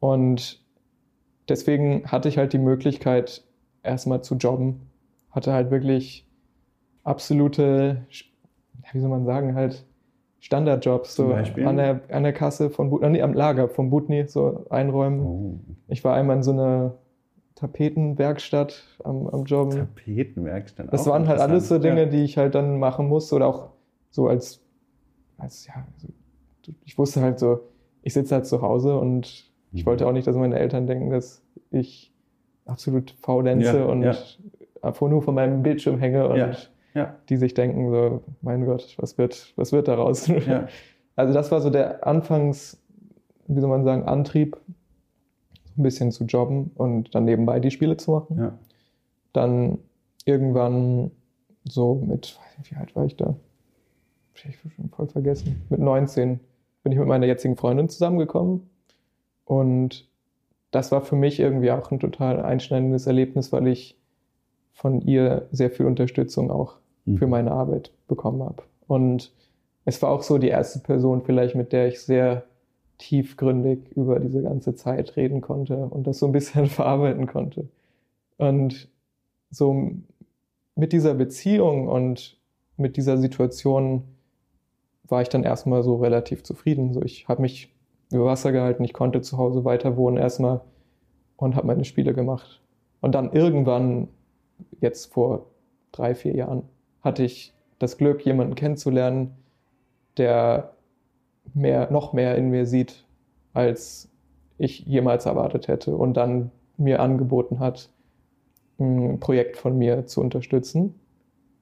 [0.00, 0.64] Und
[1.48, 3.44] deswegen hatte ich halt die Möglichkeit,
[3.84, 4.80] erstmal zu jobben.
[5.30, 6.26] Hatte halt wirklich
[7.02, 8.06] absolute,
[8.92, 9.84] wie soll man sagen, halt
[10.40, 14.66] Standardjobs, so an der, an der Kasse von Butni, nee, am Lager von Butni, so
[14.68, 15.20] einräumen.
[15.20, 15.58] Oh.
[15.88, 16.94] Ich war einmal in so einer
[17.54, 19.78] Tapetenwerkstatt am, am Jobben.
[19.78, 20.92] Tapetenwerkstatt.
[20.92, 22.06] Das waren halt alles so Dinge, ja.
[22.06, 23.70] die ich halt dann machen musste oder auch
[24.10, 24.60] so als,
[25.38, 26.08] als ja, so,
[26.84, 27.60] ich wusste halt so,
[28.02, 29.86] ich sitze halt zu Hause und ich mhm.
[29.86, 32.13] wollte auch nicht, dass meine Eltern denken, dass ich
[32.66, 34.16] absolut faulenze ja, und ja.
[34.82, 39.18] einfach nur von meinem Bildschirm hänge und ja, die sich denken so, mein Gott, was
[39.18, 40.30] wird, was wird daraus?
[41.16, 42.76] Also das war so der Anfangs,
[43.46, 44.56] wie soll man sagen, Antrieb,
[45.76, 48.58] ein bisschen zu jobben und dann nebenbei die Spiele zu machen.
[49.32, 49.78] Dann
[50.24, 51.12] irgendwann
[51.64, 53.36] so mit, wie alt war ich da?
[54.34, 55.62] Ich habe schon voll vergessen.
[55.70, 56.40] Mit 19
[56.82, 58.68] bin ich mit meiner jetzigen Freundin zusammengekommen
[59.44, 60.08] und
[60.74, 63.96] das war für mich irgendwie auch ein total einschneidendes Erlebnis, weil ich
[64.72, 67.18] von ihr sehr viel Unterstützung auch mhm.
[67.18, 68.64] für meine Arbeit bekommen habe.
[68.88, 69.32] Und
[69.84, 72.44] es war auch so die erste Person vielleicht, mit der ich sehr
[72.98, 77.68] tiefgründig über diese ganze Zeit reden konnte und das so ein bisschen verarbeiten konnte.
[78.36, 78.88] Und
[79.50, 79.92] so
[80.74, 82.36] mit dieser Beziehung und
[82.76, 84.02] mit dieser Situation
[85.04, 86.92] war ich dann erstmal so relativ zufrieden.
[86.94, 87.73] So, ich habe mich
[88.14, 88.84] über Wasser gehalten.
[88.84, 90.60] Ich konnte zu Hause weiter wohnen erstmal
[91.36, 92.62] und habe meine Spiele gemacht.
[93.00, 94.08] Und dann irgendwann,
[94.80, 95.46] jetzt vor
[95.92, 96.62] drei, vier Jahren,
[97.02, 99.34] hatte ich das Glück, jemanden kennenzulernen,
[100.16, 100.74] der
[101.52, 103.04] mehr, noch mehr in mir sieht,
[103.52, 104.10] als
[104.58, 107.90] ich jemals erwartet hätte und dann mir angeboten hat,
[108.78, 110.94] ein Projekt von mir zu unterstützen,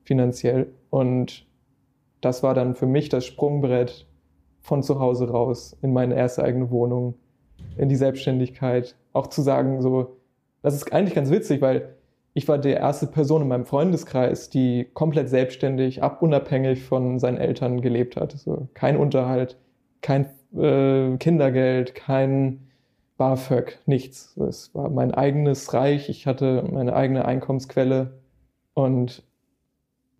[0.05, 0.73] finanziell.
[0.91, 1.47] Und
[2.21, 4.07] das war dann für mich das Sprungbrett
[4.63, 7.15] von zu Hause raus in meine erste eigene Wohnung,
[7.77, 8.97] in die Selbstständigkeit.
[9.13, 10.17] Auch zu sagen, so,
[10.63, 11.97] das ist eigentlich ganz witzig, weil
[12.35, 17.83] ich war die erste Person in meinem Freundeskreis, die komplett selbstständig, abunabhängig von seinen Eltern
[17.83, 18.33] gelebt hat.
[18.33, 19.59] So, kein Unterhalt,
[20.01, 22.69] kein äh, Kindergeld, kein
[23.19, 24.37] BAföG, nichts.
[24.39, 28.15] Es war mein eigenes Reich, ich hatte meine eigene Einkommensquelle
[28.75, 29.23] und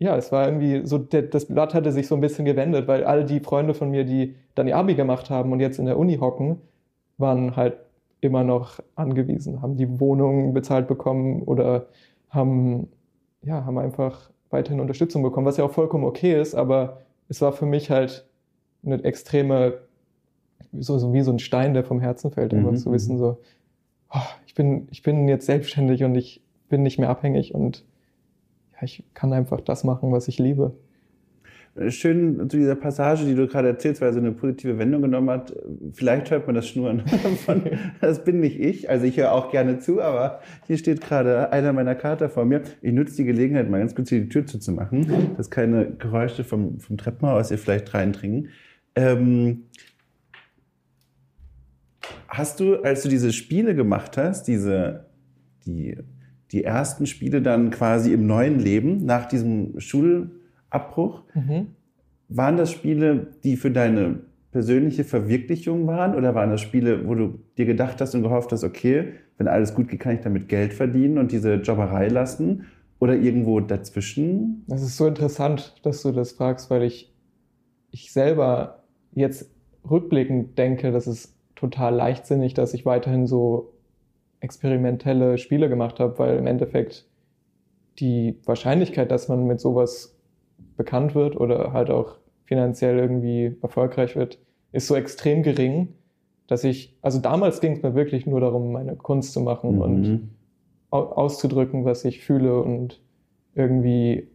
[0.03, 3.23] ja, es war irgendwie so, das Blatt hatte sich so ein bisschen gewendet, weil all
[3.23, 6.17] die Freunde von mir, die dann ihr Abi gemacht haben und jetzt in der Uni
[6.17, 6.57] hocken,
[7.17, 7.77] waren halt
[8.19, 11.87] immer noch angewiesen, haben die Wohnung bezahlt bekommen oder
[12.29, 12.89] haben,
[13.43, 16.97] ja, haben einfach weiterhin Unterstützung bekommen, was ja auch vollkommen okay ist, aber
[17.29, 18.27] es war für mich halt
[18.85, 19.79] eine extreme,
[20.73, 22.59] so, so wie so ein Stein, der vom Herzen fällt, mhm.
[22.59, 23.37] einfach zu wissen, so,
[24.13, 27.85] oh, ich, bin, ich bin jetzt selbstständig und ich bin nicht mehr abhängig und
[28.83, 30.73] ich kann einfach das machen, was ich liebe.
[31.89, 35.55] Schön zu dieser Passage, die du gerade erzählst, weil so eine positive Wendung genommen hat.
[35.93, 37.01] Vielleicht hört man das Schnurren
[37.45, 37.63] von,
[37.99, 38.91] das bin nicht ich.
[38.91, 42.61] Also ich höre auch gerne zu, aber hier steht gerade einer meiner Kater vor mir.
[42.83, 46.79] Ich nutze die Gelegenheit, mal ganz kurz hier die Tür zuzumachen, dass keine Geräusche vom,
[46.79, 48.49] vom Treppenhaus hier vielleicht reindringen.
[48.95, 49.63] Ähm,
[52.27, 55.05] hast du, als du diese Spiele gemacht hast, diese,
[55.65, 55.97] die
[56.53, 61.23] die ersten Spiele dann quasi im neuen Leben nach diesem Schulabbruch.
[61.33, 61.67] Mhm.
[62.29, 64.19] Waren das Spiele, die für deine
[64.51, 68.63] persönliche Verwirklichung waren oder waren das Spiele, wo du dir gedacht hast und gehofft hast,
[68.63, 72.67] okay, wenn alles gut geht, kann ich damit Geld verdienen und diese Jobberei lassen
[72.99, 74.63] oder irgendwo dazwischen?
[74.67, 77.11] Das ist so interessant, dass du das fragst, weil ich,
[77.89, 79.49] ich selber jetzt
[79.89, 83.72] rückblickend denke, dass es total leichtsinnig, dass ich weiterhin so
[84.43, 87.07] experimentelle Spiele gemacht habe, weil im Endeffekt
[87.99, 90.19] die Wahrscheinlichkeit, dass man mit sowas
[90.75, 94.39] bekannt wird oder halt auch finanziell irgendwie erfolgreich wird,
[94.73, 95.95] ist so extrem gering,
[96.47, 99.81] dass ich, also damals ging es mir wirklich nur darum, meine Kunst zu machen mhm.
[99.81, 100.29] und
[100.89, 103.01] auszudrücken, was ich fühle und
[103.55, 104.27] irgendwie,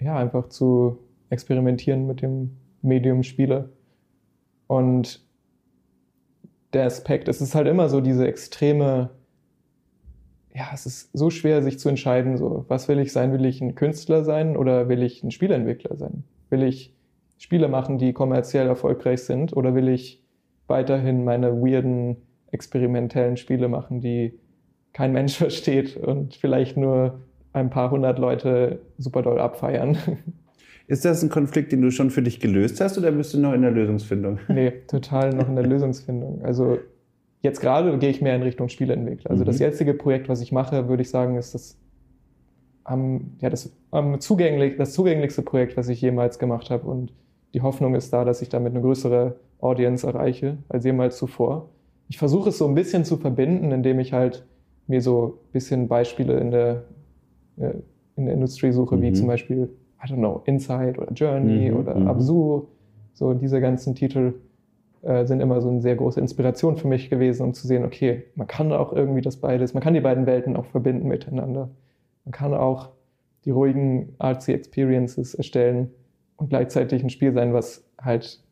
[0.00, 3.70] ja, einfach zu experimentieren mit dem Medium Spiele.
[4.66, 5.24] Und
[6.72, 9.10] der Aspekt, es ist halt immer so diese extreme
[10.60, 13.32] ja, es ist so schwer, sich zu entscheiden, so, was will ich sein?
[13.32, 16.24] Will ich ein Künstler sein oder will ich ein Spieleentwickler sein?
[16.50, 16.94] Will ich
[17.38, 20.22] Spiele machen, die kommerziell erfolgreich sind oder will ich
[20.66, 22.18] weiterhin meine weirden,
[22.52, 24.38] experimentellen Spiele machen, die
[24.92, 27.20] kein Mensch versteht und vielleicht nur
[27.54, 29.96] ein paar hundert Leute super doll abfeiern?
[30.88, 33.54] Ist das ein Konflikt, den du schon für dich gelöst hast oder bist du noch
[33.54, 34.40] in der Lösungsfindung?
[34.48, 36.42] Nee, total noch in der Lösungsfindung.
[36.44, 36.80] Also
[37.42, 39.30] Jetzt gerade gehe ich mehr in Richtung Spieleentwickler.
[39.30, 39.46] Also mhm.
[39.46, 41.78] das jetzige Projekt, was ich mache, würde ich sagen, ist das
[42.84, 46.88] am, ja, das, am zugänglich, das zugänglichste Projekt, was ich jemals gemacht habe.
[46.88, 47.12] Und
[47.54, 51.70] die Hoffnung ist da, dass ich damit eine größere Audience erreiche als jemals zuvor.
[52.08, 54.44] Ich versuche es so ein bisschen zu verbinden, indem ich halt
[54.86, 56.84] mir so ein bisschen Beispiele in der,
[57.56, 57.74] äh,
[58.16, 59.02] in der Industrie suche, mhm.
[59.02, 59.70] wie zum Beispiel,
[60.04, 61.76] I don't know, Inside oder Journey mhm.
[61.76, 62.08] oder mhm.
[62.08, 62.66] Absu.
[63.14, 64.34] So diese ganzen Titel
[65.02, 68.24] äh, sind immer so eine sehr große Inspiration für mich gewesen, um zu sehen, okay,
[68.34, 71.70] man kann auch irgendwie das beides, man kann die beiden Welten auch verbinden miteinander.
[72.24, 72.90] Man kann auch
[73.44, 75.90] die ruhigen artsy Experiences erstellen
[76.36, 78.42] und gleichzeitig ein Spiel sein, was halt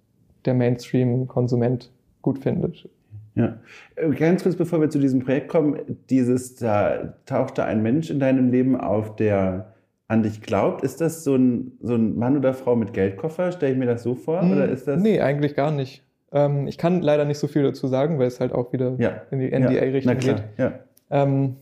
[0.44, 2.88] der Mainstream-Konsument gut findet.
[3.34, 3.58] Ja.
[3.96, 5.78] Äh, ganz kurz bevor wir zu diesem Projekt kommen,
[6.10, 9.74] dieses, da taucht da ein Mensch in deinem Leben auf, der
[10.08, 10.82] an dich glaubt.
[10.82, 13.52] Ist das so ein, so ein Mann oder Frau mit Geldkoffer?
[13.52, 14.40] Stelle ich mir das so vor?
[14.40, 16.02] Hm, oder ist das nee, eigentlich gar nicht.
[16.32, 19.22] Ähm, ich kann leider nicht so viel dazu sagen, weil es halt auch wieder ja.
[19.30, 20.34] in die NDA-Richtung ja.
[20.34, 20.44] geht.
[20.58, 20.72] Ja.
[21.10, 21.56] Ähm,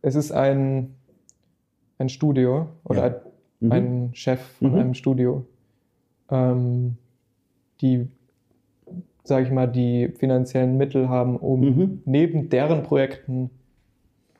[0.00, 0.94] es ist ein,
[1.98, 3.14] ein Studio oder ein,
[3.60, 3.72] mhm.
[3.72, 4.78] ein Chef von mhm.
[4.78, 5.44] einem Studio,
[6.30, 6.96] ähm,
[7.80, 8.08] die
[9.24, 12.02] sage ich mal, die finanziellen Mittel haben, um mhm.
[12.04, 13.50] neben deren Projekten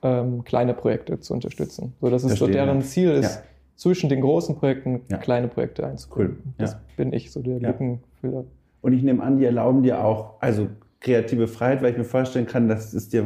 [0.03, 1.95] ähm, kleine Projekte zu unterstützen.
[2.01, 3.43] So, dass es so deren Ziel ist, ja.
[3.77, 5.19] zwischen den großen Projekten ja.
[5.19, 6.39] kleine Projekte einzuführen.
[6.45, 6.53] Cool.
[6.59, 8.45] Das bin ich, so der Lückenfüller.
[8.83, 10.69] Und ich nehme an, die erlauben dir auch, also
[11.01, 13.25] kreative Freiheit, weil ich mir vorstellen kann, das ist dir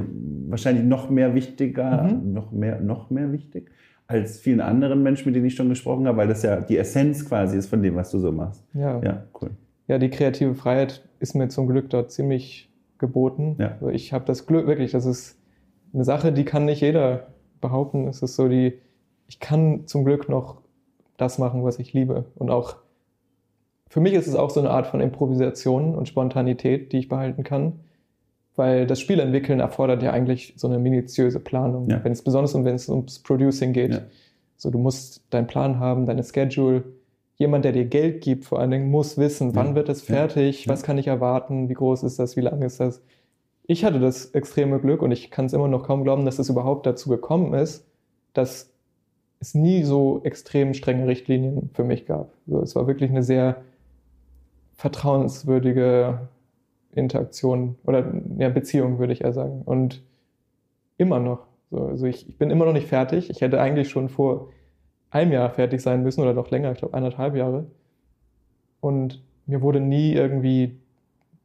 [0.49, 2.33] wahrscheinlich noch mehr wichtiger, mhm.
[2.33, 3.71] noch mehr, noch mehr wichtig
[4.09, 7.27] als vielen anderen Menschen, mit denen ich schon gesprochen habe, weil das ja die Essenz
[7.27, 8.65] quasi ist von dem, was du so machst.
[8.73, 9.51] Ja, ja cool.
[9.89, 13.57] Ja, die kreative Freiheit ist mir zum Glück dort ziemlich geboten.
[13.59, 13.73] Ja.
[13.73, 15.39] Also ich habe das Glück, wirklich, das ist
[15.93, 17.29] eine Sache, die kann nicht jeder
[17.61, 18.07] behaupten.
[18.07, 18.75] Es ist so die,
[19.27, 20.61] ich kann zum Glück noch
[21.17, 22.27] das machen, was ich liebe.
[22.37, 22.77] Und auch,
[23.89, 27.45] für mich ist es auch so eine Art von Improvisation und Spontanität, die ich behalten
[27.45, 27.81] kann.
[28.57, 32.03] Weil das Spiel entwickeln erfordert ja eigentlich so eine minutiöse Planung, ja.
[32.03, 33.93] wenn es besonders um, wenn es ums Producing geht.
[33.93, 34.01] Ja.
[34.57, 36.85] So, du musst deinen Plan haben, deine Schedule,
[37.37, 40.73] jemand, der dir Geld gibt, vor allen Dingen, muss wissen, wann wird es fertig, ja.
[40.73, 43.03] was kann ich erwarten, wie groß ist das, wie lang ist das.
[43.67, 46.49] Ich hatte das extreme Glück und ich kann es immer noch kaum glauben, dass es
[46.49, 47.87] überhaupt dazu gekommen ist,
[48.33, 48.71] dass
[49.39, 52.33] es nie so extrem strenge Richtlinien für mich gab.
[52.47, 53.63] Also es war wirklich eine sehr
[54.77, 56.29] vertrauenswürdige
[56.93, 58.05] Interaktion oder
[58.39, 59.63] ja, Beziehung, würde ich eher sagen.
[59.65, 60.03] Und
[60.97, 61.47] immer noch.
[61.71, 63.31] also ich, ich bin immer noch nicht fertig.
[63.31, 64.49] Ich hätte eigentlich schon vor
[65.11, 67.67] einem Jahr fertig sein müssen oder noch länger, ich glaube eineinhalb Jahre.
[68.81, 70.79] Und mir wurde nie irgendwie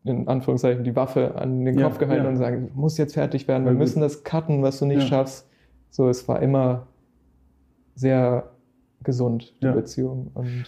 [0.04, 2.30] in Anführungszeichen die Waffe an den Kopf ja, gehalten ja.
[2.30, 5.08] und sagen, du musst jetzt fertig werden, wir müssen das cutten, was du nicht ja.
[5.08, 5.48] schaffst.
[5.92, 6.88] So, es war immer
[7.96, 8.50] sehr
[9.04, 10.32] gesund, die Beziehung.
[10.34, 10.66] Und.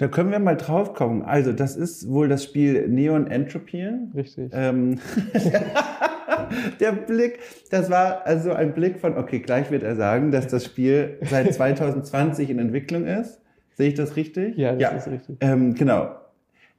[0.00, 1.20] Da können wir mal drauf kommen.
[1.20, 3.86] Also, das ist wohl das Spiel Neon Entropy.
[4.14, 4.50] Richtig.
[4.54, 4.98] Ähm,
[6.80, 10.64] der Blick, das war also ein Blick von, okay, gleich wird er sagen, dass das
[10.64, 13.42] Spiel seit 2020 in Entwicklung ist.
[13.76, 14.56] Sehe ich das richtig?
[14.56, 14.88] Ja, das ja.
[14.88, 15.36] ist richtig.
[15.40, 16.16] Ähm, genau.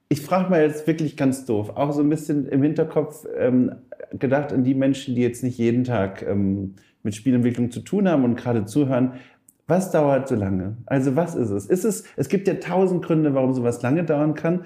[0.09, 3.75] Ich frage mal jetzt wirklich ganz doof, auch so ein bisschen im Hinterkopf ähm,
[4.17, 8.23] gedacht an die Menschen, die jetzt nicht jeden Tag ähm, mit Spielentwicklung zu tun haben
[8.23, 9.13] und gerade zuhören.
[9.71, 10.75] Was dauert so lange?
[10.85, 11.65] Also was ist es?
[11.65, 12.03] Ist es?
[12.17, 14.65] Es gibt ja tausend Gründe, warum sowas lange dauern kann.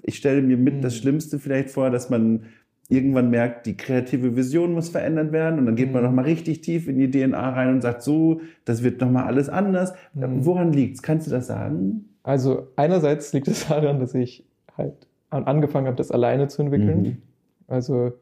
[0.00, 0.80] Ich stelle mir mit mhm.
[0.80, 2.44] das Schlimmste vielleicht vor, dass man
[2.88, 6.08] irgendwann merkt, die kreative Vision muss verändert werden und dann geht man mhm.
[6.08, 9.92] nochmal richtig tief in die DNA rein und sagt so, das wird nochmal alles anders.
[10.14, 10.46] Mhm.
[10.46, 11.02] Woran liegt's?
[11.02, 12.08] Kannst du das sagen?
[12.22, 17.02] Also einerseits liegt es daran, dass ich halt angefangen habe, das alleine zu entwickeln.
[17.02, 17.16] Mhm.
[17.68, 18.14] Also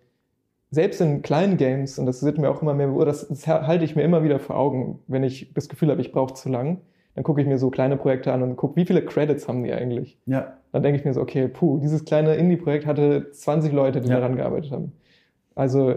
[0.75, 3.97] selbst in kleinen Games, und das wird mir auch immer mehr, das, das halte ich
[3.97, 6.81] mir immer wieder vor Augen, wenn ich das Gefühl habe, ich brauche zu lang,
[7.15, 9.73] dann gucke ich mir so kleine Projekte an und gucke, wie viele Credits haben die
[9.73, 10.19] eigentlich?
[10.27, 10.59] Ja.
[10.73, 14.17] Dann denke ich mir so, okay, puh, dieses kleine Indie-Projekt hatte 20 Leute, die ja.
[14.17, 14.93] daran gearbeitet haben.
[15.55, 15.95] Also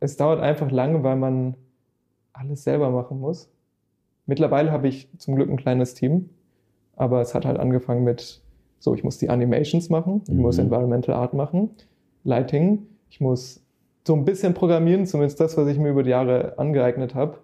[0.00, 1.54] es dauert einfach lange, weil man
[2.32, 3.50] alles selber machen muss.
[4.26, 6.30] Mittlerweile habe ich zum Glück ein kleines Team,
[6.96, 8.40] aber es hat halt angefangen mit,
[8.78, 10.40] so, ich muss die Animations machen, ich mhm.
[10.40, 11.70] muss Environmental Art machen,
[12.24, 13.63] Lighting, ich muss
[14.06, 17.38] so ein bisschen programmieren, zumindest das, was ich mir über die Jahre angeeignet habe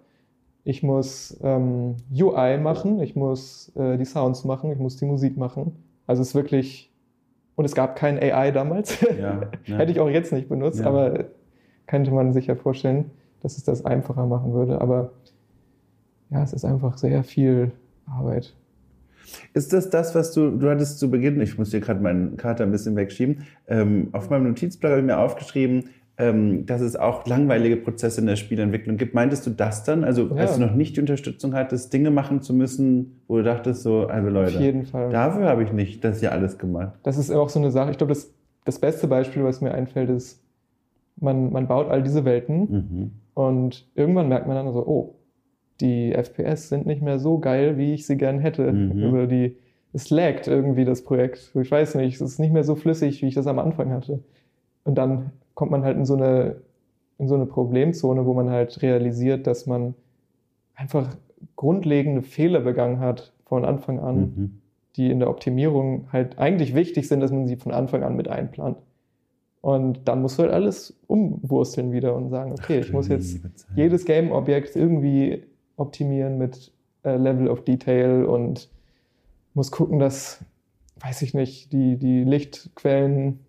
[0.63, 5.37] ich muss ähm, UI machen, ich muss äh, die Sounds machen, ich muss die Musik
[5.37, 5.75] machen.
[6.05, 6.91] Also es ist wirklich,
[7.55, 8.99] und es gab kein AI damals.
[9.01, 9.77] Ja, ja.
[9.77, 10.87] Hätte ich auch jetzt nicht benutzt, ja.
[10.87, 11.25] aber
[11.87, 14.81] könnte man sich ja vorstellen, dass es das einfacher machen würde.
[14.81, 15.11] Aber
[16.29, 17.71] ja, es ist einfach sehr viel
[18.05, 18.53] Arbeit.
[19.53, 22.65] Ist das das, was du, du hattest zu Beginn, ich muss dir gerade meinen Kater
[22.65, 25.85] ein bisschen wegschieben, ähm, auf meinem Notizblatt habe ich mir aufgeschrieben,
[26.65, 29.13] dass es auch langweilige Prozesse in der Spielentwicklung gibt.
[29.13, 30.03] Meintest du das dann?
[30.03, 30.35] Also ja.
[30.35, 34.07] als du noch nicht die Unterstützung hattest, Dinge machen zu müssen, wo du dachtest so,
[34.07, 35.09] also Leute, Auf jeden Fall.
[35.09, 36.99] dafür habe ich nicht das hier alles gemacht.
[37.03, 37.91] Das ist auch so eine Sache.
[37.91, 38.33] Ich glaube, das,
[38.65, 40.43] das beste Beispiel, was mir einfällt, ist,
[41.19, 43.11] man, man baut all diese Welten mhm.
[43.33, 45.15] und irgendwann merkt man dann so, oh,
[45.79, 48.71] die FPS sind nicht mehr so geil, wie ich sie gern hätte.
[48.71, 49.03] Mhm.
[49.03, 49.55] Also die
[49.93, 51.51] es laggt irgendwie das Projekt.
[51.53, 54.23] Ich weiß nicht, es ist nicht mehr so flüssig, wie ich das am Anfang hatte.
[54.83, 55.31] Und dann
[55.61, 56.55] kommt man halt in so eine,
[57.19, 59.93] in so eine Problemzone, wo man halt realisiert, dass man
[60.73, 61.15] einfach
[61.55, 64.61] grundlegende Fehler begangen hat von Anfang an, mhm.
[64.95, 68.27] die in der Optimierung halt eigentlich wichtig sind, dass man sie von Anfang an mit
[68.27, 68.77] einplant.
[69.61, 73.39] Und dann musst du halt alles umwursteln wieder und sagen, okay, ich muss jetzt
[73.75, 75.43] jedes Game-Objekt irgendwie
[75.75, 76.71] optimieren mit
[77.03, 78.67] äh, Level of Detail und
[79.53, 80.43] muss gucken, dass,
[81.01, 83.41] weiß ich nicht, die, die Lichtquellen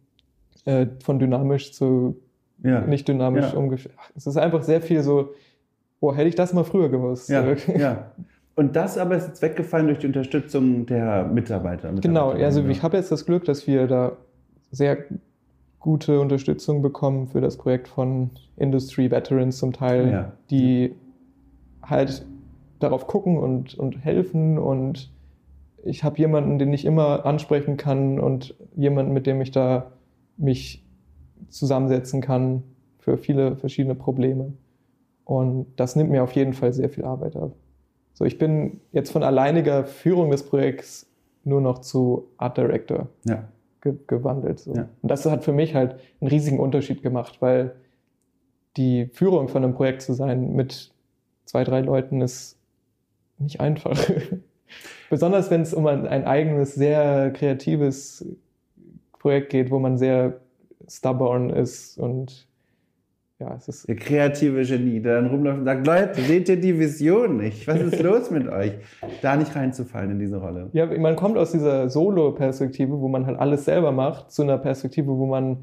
[0.64, 2.16] äh, von dynamisch zu
[2.62, 2.80] ja.
[2.80, 3.58] nicht dynamisch ja.
[3.58, 3.96] umgestellt.
[4.14, 5.30] Es ist einfach sehr viel so,
[6.00, 7.28] oh, hätte ich das mal früher gewusst.
[7.28, 7.44] Ja,
[7.76, 8.12] ja.
[8.54, 11.90] Und das aber ist jetzt weggefallen durch die Unterstützung der Mitarbeiter.
[12.00, 14.12] Genau, also ich habe jetzt das Glück, dass wir da
[14.70, 14.98] sehr
[15.80, 20.94] gute Unterstützung bekommen für das Projekt von Industry Veterans zum Teil, die
[21.82, 22.26] halt
[22.78, 25.10] darauf gucken und, und helfen und
[25.84, 29.91] ich habe jemanden, den ich immer ansprechen kann und jemanden, mit dem ich da
[30.42, 30.84] mich
[31.48, 32.62] zusammensetzen kann
[32.98, 34.52] für viele verschiedene Probleme.
[35.24, 37.52] Und das nimmt mir auf jeden Fall sehr viel Arbeit ab.
[38.14, 41.06] So, ich bin jetzt von alleiniger Führung des Projekts
[41.44, 43.44] nur noch zu Art Director ja.
[43.80, 44.60] ge gewandelt.
[44.60, 44.74] So.
[44.74, 44.88] Ja.
[45.00, 47.74] Und das hat für mich halt einen riesigen Unterschied gemacht, weil
[48.76, 50.92] die Führung von einem Projekt zu sein mit
[51.44, 52.58] zwei, drei Leuten ist
[53.38, 53.98] nicht einfach.
[55.10, 58.24] Besonders wenn es um ein, ein, eigenes, sehr kreatives
[59.22, 60.40] Projekt geht, wo man sehr
[60.88, 62.48] stubborn ist und
[63.38, 63.88] ja, es ist.
[63.88, 67.66] Der kreative Genie, der dann rumläuft und sagt, Leute, seht ihr die Vision nicht?
[67.66, 68.72] Was ist los mit euch?
[69.20, 70.70] Da nicht reinzufallen in diese Rolle.
[70.72, 75.08] Ja, man kommt aus dieser Solo-Perspektive, wo man halt alles selber macht, zu einer Perspektive,
[75.18, 75.58] wo man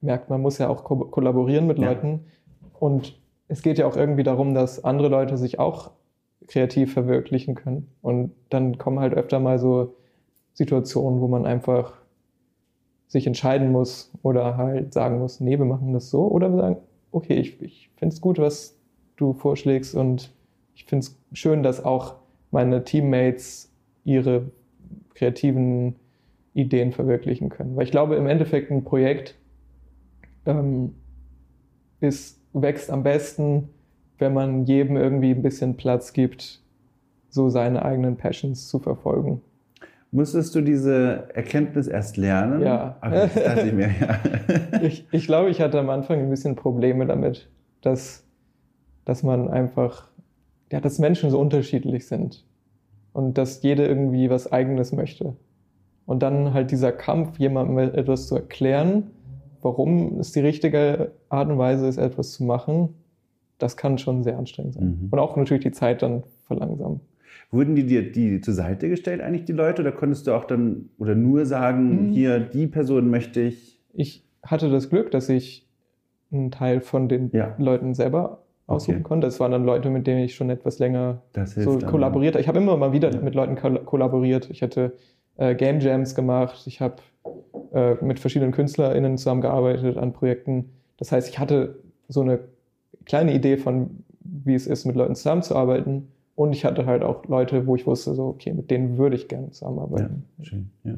[0.00, 1.88] merkt, man muss ja auch ko kollaborieren mit ja.
[1.88, 2.26] Leuten.
[2.78, 5.90] Und es geht ja auch irgendwie darum, dass andere Leute sich auch
[6.48, 7.88] kreativ verwirklichen können.
[8.02, 9.94] Und dann kommen halt öfter mal so
[10.54, 11.99] Situationen, wo man einfach
[13.10, 16.28] sich entscheiden muss oder halt sagen muss, nee, wir machen das so.
[16.28, 16.76] Oder wir sagen,
[17.10, 18.78] okay, ich, ich finde es gut, was
[19.16, 20.32] du vorschlägst und
[20.76, 22.14] ich finde es schön, dass auch
[22.52, 23.72] meine Teammates
[24.04, 24.52] ihre
[25.14, 25.96] kreativen
[26.54, 27.74] Ideen verwirklichen können.
[27.74, 29.34] Weil ich glaube, im Endeffekt ein Projekt
[30.46, 30.94] ähm,
[31.98, 33.70] ist, wächst am besten,
[34.18, 36.62] wenn man jedem irgendwie ein bisschen Platz gibt,
[37.28, 39.42] so seine eigenen Passions zu verfolgen.
[40.12, 42.60] Musstest du diese Erkenntnis erst lernen?
[42.62, 42.96] Ja.
[43.00, 44.80] Ach, das dachte ich mir, ja.
[44.82, 47.48] ich, ich glaube, ich hatte am Anfang ein bisschen Probleme damit,
[47.80, 48.26] dass,
[49.04, 50.08] dass man einfach,
[50.72, 52.44] ja, dass Menschen so unterschiedlich sind
[53.12, 55.36] und dass jeder irgendwie was Eigenes möchte.
[56.06, 59.10] Und dann halt dieser Kampf, jemandem etwas zu erklären,
[59.62, 62.94] warum es die richtige Art und Weise ist, etwas zu machen,
[63.58, 64.98] das kann schon sehr anstrengend sein.
[65.02, 65.08] Mhm.
[65.10, 67.00] Und auch natürlich die Zeit dann verlangsamen.
[67.50, 69.82] Wurden die dir die zur Seite gestellt, eigentlich die Leute?
[69.82, 72.12] Oder konntest du auch dann oder nur sagen, mhm.
[72.12, 73.80] hier, die Person möchte ich?
[73.92, 75.68] Ich hatte das Glück, dass ich
[76.32, 77.56] einen Teil von den ja.
[77.58, 79.02] Leuten selber aussuchen okay.
[79.02, 79.26] konnte.
[79.26, 82.40] Das waren dann Leute, mit denen ich schon etwas länger so kollaboriert habe.
[82.40, 83.20] Ich habe immer mal wieder ja.
[83.20, 84.48] mit Leuten kollaboriert.
[84.50, 84.92] Ich hatte
[85.36, 86.66] äh, Game Jams gemacht.
[86.66, 86.96] Ich habe
[87.72, 90.70] äh, mit verschiedenen KünstlerInnen zusammengearbeitet an Projekten.
[90.98, 92.40] Das heißt, ich hatte so eine
[93.06, 96.08] kleine Idee von, wie es ist, mit Leuten zusammenzuarbeiten.
[96.40, 99.28] Und ich hatte halt auch Leute, wo ich wusste, so, okay, mit denen würde ich
[99.28, 100.24] gerne zusammenarbeiten.
[100.38, 100.94] Ja, schön, ja.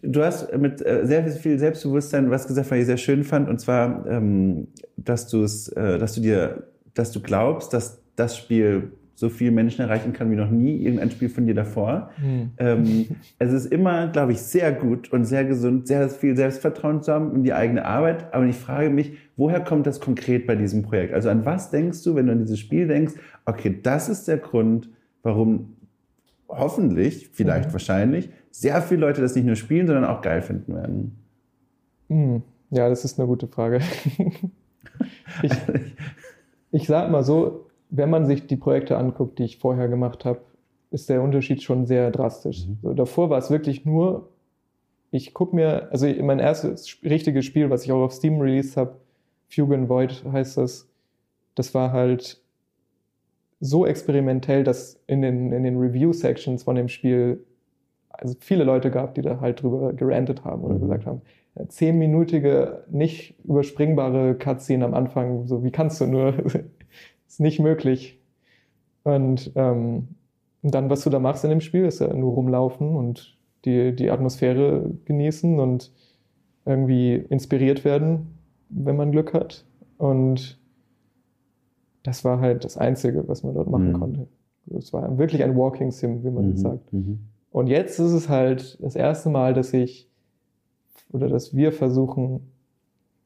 [0.00, 3.60] Du hast mit äh, sehr viel Selbstbewusstsein was gesagt, was ich sehr schön fand, und
[3.60, 8.92] zwar, ähm, dass du es, äh, dass du dir, dass du glaubst, dass das Spiel
[9.16, 12.10] so viele Menschen erreichen kann wie noch nie irgendein Spiel von dir davor.
[12.20, 12.50] Hm.
[12.58, 13.06] Ähm,
[13.38, 17.34] es ist immer, glaube ich, sehr gut und sehr gesund, sehr viel Selbstvertrauen zu haben
[17.34, 18.32] in die eigene Arbeit.
[18.34, 21.14] Aber ich frage mich, woher kommt das konkret bei diesem Projekt?
[21.14, 23.14] Also an was denkst du, wenn du an dieses Spiel denkst?
[23.46, 24.90] Okay, das ist der Grund,
[25.22, 25.76] warum
[26.48, 27.72] hoffentlich, vielleicht, mhm.
[27.72, 31.18] wahrscheinlich, sehr viele Leute das nicht nur spielen, sondern auch geil finden werden.
[32.08, 32.42] Hm.
[32.70, 33.80] Ja, das ist eine gute Frage.
[35.42, 35.52] ich,
[36.70, 40.40] ich sag mal so, wenn man sich die Projekte anguckt, die ich vorher gemacht habe,
[40.90, 42.66] ist der Unterschied schon sehr drastisch.
[42.66, 42.78] Mhm.
[42.82, 44.28] So, davor war es wirklich nur,
[45.10, 48.96] ich gucke mir, also mein erstes richtiges Spiel, was ich auch auf Steam released habe,
[49.48, 50.88] Fugue Void heißt das,
[51.54, 52.40] das war halt
[53.60, 57.44] so experimentell, dass in den, in den Review-Sections von dem Spiel
[58.10, 60.80] also viele Leute gab, die da halt drüber gerantet haben oder mhm.
[60.80, 61.22] gesagt haben,
[61.68, 66.34] zehnminütige, nicht überspringbare Cutscene am Anfang, so wie kannst du nur,
[67.28, 68.20] ist nicht möglich.
[69.02, 70.08] Und, ähm,
[70.62, 74.10] dann, was du da machst in dem Spiel, ist ja nur rumlaufen und die, die
[74.10, 75.92] Atmosphäre genießen und
[76.64, 79.64] irgendwie inspiriert werden, wenn man Glück hat.
[79.98, 80.58] Und
[82.02, 83.98] das war halt das Einzige, was man dort machen mhm.
[83.98, 84.28] konnte.
[84.76, 86.56] Es war wirklich ein Walking Sim, wie man mhm.
[86.56, 86.92] sagt.
[86.92, 87.20] Mhm.
[87.50, 90.10] Und jetzt ist es halt das erste Mal, dass ich
[91.12, 92.52] oder dass wir versuchen,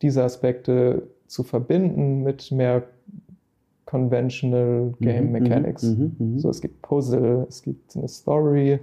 [0.03, 2.85] diese Aspekte zu verbinden mit mehr
[3.91, 5.83] conventional Game Mhm, Mechanics.
[5.83, 6.39] mhm, mhm, mhm.
[6.39, 8.79] So, es gibt Puzzle, es gibt eine Story,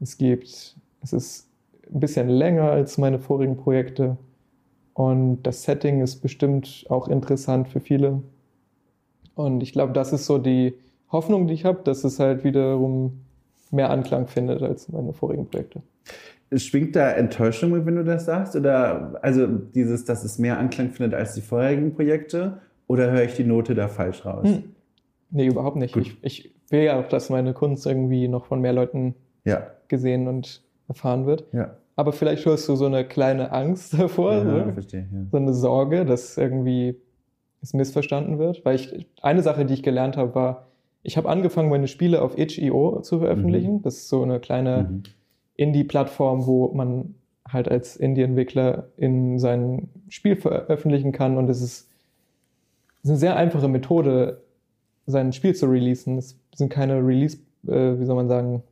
[0.00, 1.48] es gibt, es ist
[1.92, 4.16] ein bisschen länger als meine vorigen Projekte
[4.94, 8.22] und das Setting ist bestimmt auch interessant für viele.
[9.34, 10.74] Und ich glaube, das ist so die
[11.10, 13.20] Hoffnung, die ich habe, dass es halt wiederum
[13.70, 15.82] mehr Anklang findet als meine vorigen Projekte.
[16.54, 18.56] Schwingt da Enttäuschung mit, wenn du das sagst?
[18.56, 22.58] Oder also dieses, dass es mehr Anklang findet als die vorherigen Projekte?
[22.86, 24.48] Oder höre ich die Note da falsch raus?
[24.48, 24.64] Hm.
[25.30, 25.96] Nee, überhaupt nicht.
[25.96, 29.14] Ich, ich will ja auch, dass meine Kunst irgendwie noch von mehr Leuten
[29.44, 31.44] Ja, gesehen und erfahren wird.
[31.52, 31.76] ja.
[31.94, 35.06] Aber vielleicht hörst du so eine kleine Angst davor, ja, so, verstehe.
[35.12, 35.18] Ja.
[35.30, 36.96] so eine Sorge, dass irgendwie
[37.60, 38.64] es missverstanden wird.
[38.64, 40.66] Weil ich, eine Sache, die ich gelernt habe, war,
[41.02, 43.82] ich habe angefangen, meine Spiele auf itch.io zu veröffentlichen.
[43.82, 45.02] Das ist so eine kleine Mhm.
[45.56, 47.14] Indie-Plattform, wo man
[47.46, 51.36] halt als Indie-Entwickler in sein Spiel veröffentlichen kann.
[51.36, 51.90] Und es ist,
[53.02, 54.42] ist eine sehr einfache Methode,
[55.06, 56.18] sein Spiel zu releasen.
[56.18, 58.62] Es sind keine Release, äh, wie soll man sagen,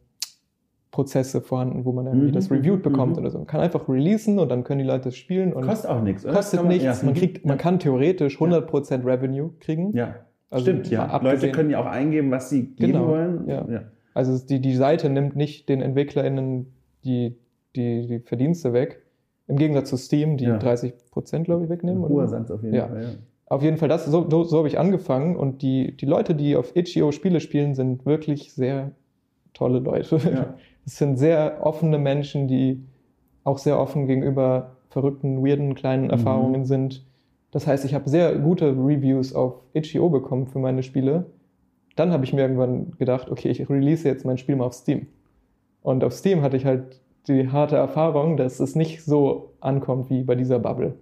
[0.91, 3.19] Prozesse vorhanden, wo man irgendwie Mhm, das reviewed bekommt mhm.
[3.23, 3.39] oder so.
[3.39, 6.25] Man kann einfach releasen und dann können die Leute es spielen und Kostet auch nichts,
[6.25, 6.35] oder?
[6.35, 6.85] kostet nichts.
[6.85, 7.63] ja, Man, kriegt, man ja.
[7.63, 9.93] kann theoretisch 100% Revenue kriegen.
[9.97, 10.17] Ja,
[10.51, 11.17] Also stimmt, ja.
[11.23, 13.49] Leute können ja auch eingeben, was sie geben Genau, wollen.
[13.49, 13.67] ja.
[14.15, 16.67] Also die, die Seite nimmt nicht den EntwicklerInnen
[17.05, 17.37] die,
[17.77, 19.01] die, die Verdienste weg.
[19.47, 20.59] Im Gegensatz zu Steam, die Ja.
[20.59, 22.03] 30% glaube ich wegnehmen.
[22.09, 22.27] Hoher.
[22.27, 22.89] Satz auf jeden Ja.
[22.89, 23.09] Fall, ja.
[23.51, 26.57] Auf jeden Fall, das, so, so, so habe ich angefangen und die, die Leute, die
[26.57, 28.93] auf itch.io Spiele spielen, sind wirklich sehr
[29.53, 30.17] tolle Leute.
[30.33, 30.55] Ja.
[30.87, 32.83] Es sind sehr offene Menschen, die
[33.45, 36.11] auch sehr offen gegenüber verrückten, weirden, kleinen Mhm.
[36.11, 37.05] Erfahrungen sind.
[37.51, 41.27] Das heißt, ich habe sehr gute Reviews auf itch.io bekommen für meine Spiele.
[41.97, 45.07] Dann habe ich mir irgendwann gedacht, okay, ich release jetzt mein Spiel mal auf Steam.
[45.83, 50.23] Und auf Steam hatte ich halt die harte Erfahrung, dass es nicht so ankommt wie
[50.23, 50.95] bei dieser Bubble.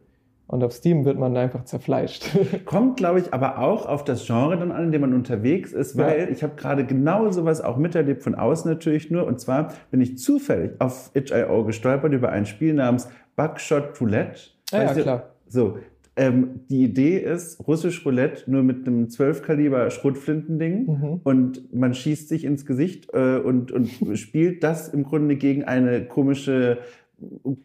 [0.49, 2.31] Und auf Steam wird man einfach zerfleischt.
[2.65, 5.95] Kommt, glaube ich, aber auch auf das Genre dann an, in dem man unterwegs ist,
[5.97, 6.07] Ja.
[6.07, 9.27] weil ich habe gerade genau sowas auch miterlebt, von außen natürlich nur.
[9.27, 14.41] Und zwar bin ich zufällig auf itch.io gestolpert über ein Spiel namens Buckshot Roulette.
[14.73, 15.23] Ah ja, Weißt du, klar.
[15.49, 15.79] So,
[16.17, 21.21] ähm, die Idee ist russisch Roulette nur mit einem 12 Kaliber Schrotflintending Mhm.
[21.25, 23.89] und man schießt sich ins Gesicht äh, und, und
[24.19, 26.79] spielt das im Grunde gegen eine komische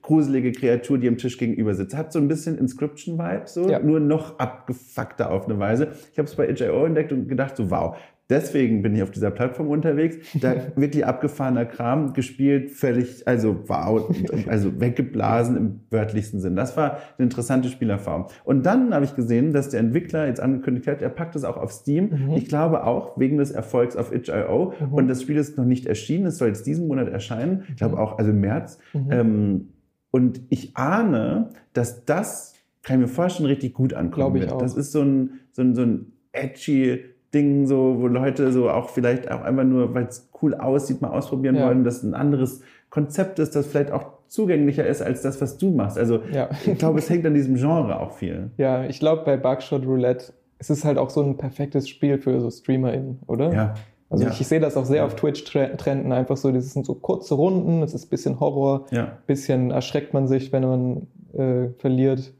[0.01, 1.95] gruselige Kreatur, die am Tisch gegenüber sitzt.
[1.95, 3.79] Hat so ein bisschen Inscription-Vibe, so, Ja.
[3.79, 5.89] nur noch abgefuckter auf eine Weise.
[6.11, 7.95] Ich habe es bei itch.io entdeckt und gedacht, so wow,
[8.33, 10.17] deswegen bin ich auf dieser Plattform unterwegs.
[10.41, 14.13] Da wirklich abgefahrener Kram gespielt, völlig, also wow,
[14.47, 16.55] also weggeblasen im wörtlichsten Sinn.
[16.55, 18.25] Das war eine interessante Spielerform.
[18.43, 21.57] Und dann habe ich gesehen, dass der Entwickler jetzt angekündigt hat, er packt es auch
[21.57, 22.09] auf Steam.
[22.09, 22.33] Mhm.
[22.35, 24.73] Ich glaube auch wegen des Erfolgs auf itch.io.
[24.79, 24.93] Mhm.
[24.93, 26.25] Und das Spiel ist noch nicht erschienen.
[26.25, 27.63] Es soll jetzt diesen Monat erscheinen.
[27.69, 28.79] Ich glaube auch, also im März.
[28.93, 29.11] Mhm.
[29.11, 29.67] Ähm,
[30.09, 34.53] und ich ahne, dass das, kann ich mir vorstellen, richtig gut ankommen Glaube ich wird.
[34.53, 34.61] auch.
[34.61, 38.89] Das ist so ein, so ein, so ein edgy Ding, so, wo Leute so auch
[38.89, 41.67] vielleicht auch einfach nur, weil es cool aussieht, mal ausprobieren Ja.
[41.67, 45.71] wollen, dass ein anderes Konzept ist, das vielleicht auch zugänglicher ist als das, was du
[45.71, 45.97] machst.
[45.97, 46.49] Also Ja.
[46.65, 48.51] ich glaube, es hängt an diesem Genre auch viel.
[48.57, 52.39] Ja, ich glaube, bei Bugshot Roulette, es ist halt auch so ein perfektes Spiel für
[52.39, 53.53] so StreamerInnen, oder?
[53.53, 53.73] Ja.
[54.09, 54.31] Also ja.
[54.31, 55.05] ich, ich sehe das auch sehr Ja.
[55.05, 59.17] auf Twitch-Trenden, einfach so, das sind so kurze Runden, es ist ein bisschen Horror, Ja.
[59.25, 62.31] bisschen erschreckt man sich, wenn man äh, verliert.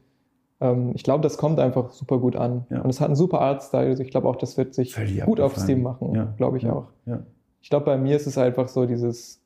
[0.60, 2.66] Ähm, ich glaube, das kommt einfach super gut an.
[2.70, 2.80] Ja.
[2.82, 5.40] Und es hat einen super Artstyle, also ich glaube auch, das wird sich Völlig gut
[5.40, 5.56] auf.
[5.56, 6.32] Steam machen, Ja.
[6.36, 6.72] glaube ich ja.
[6.72, 6.86] auch.
[7.60, 9.42] Ich glaube, bei mir ist es einfach so dieses,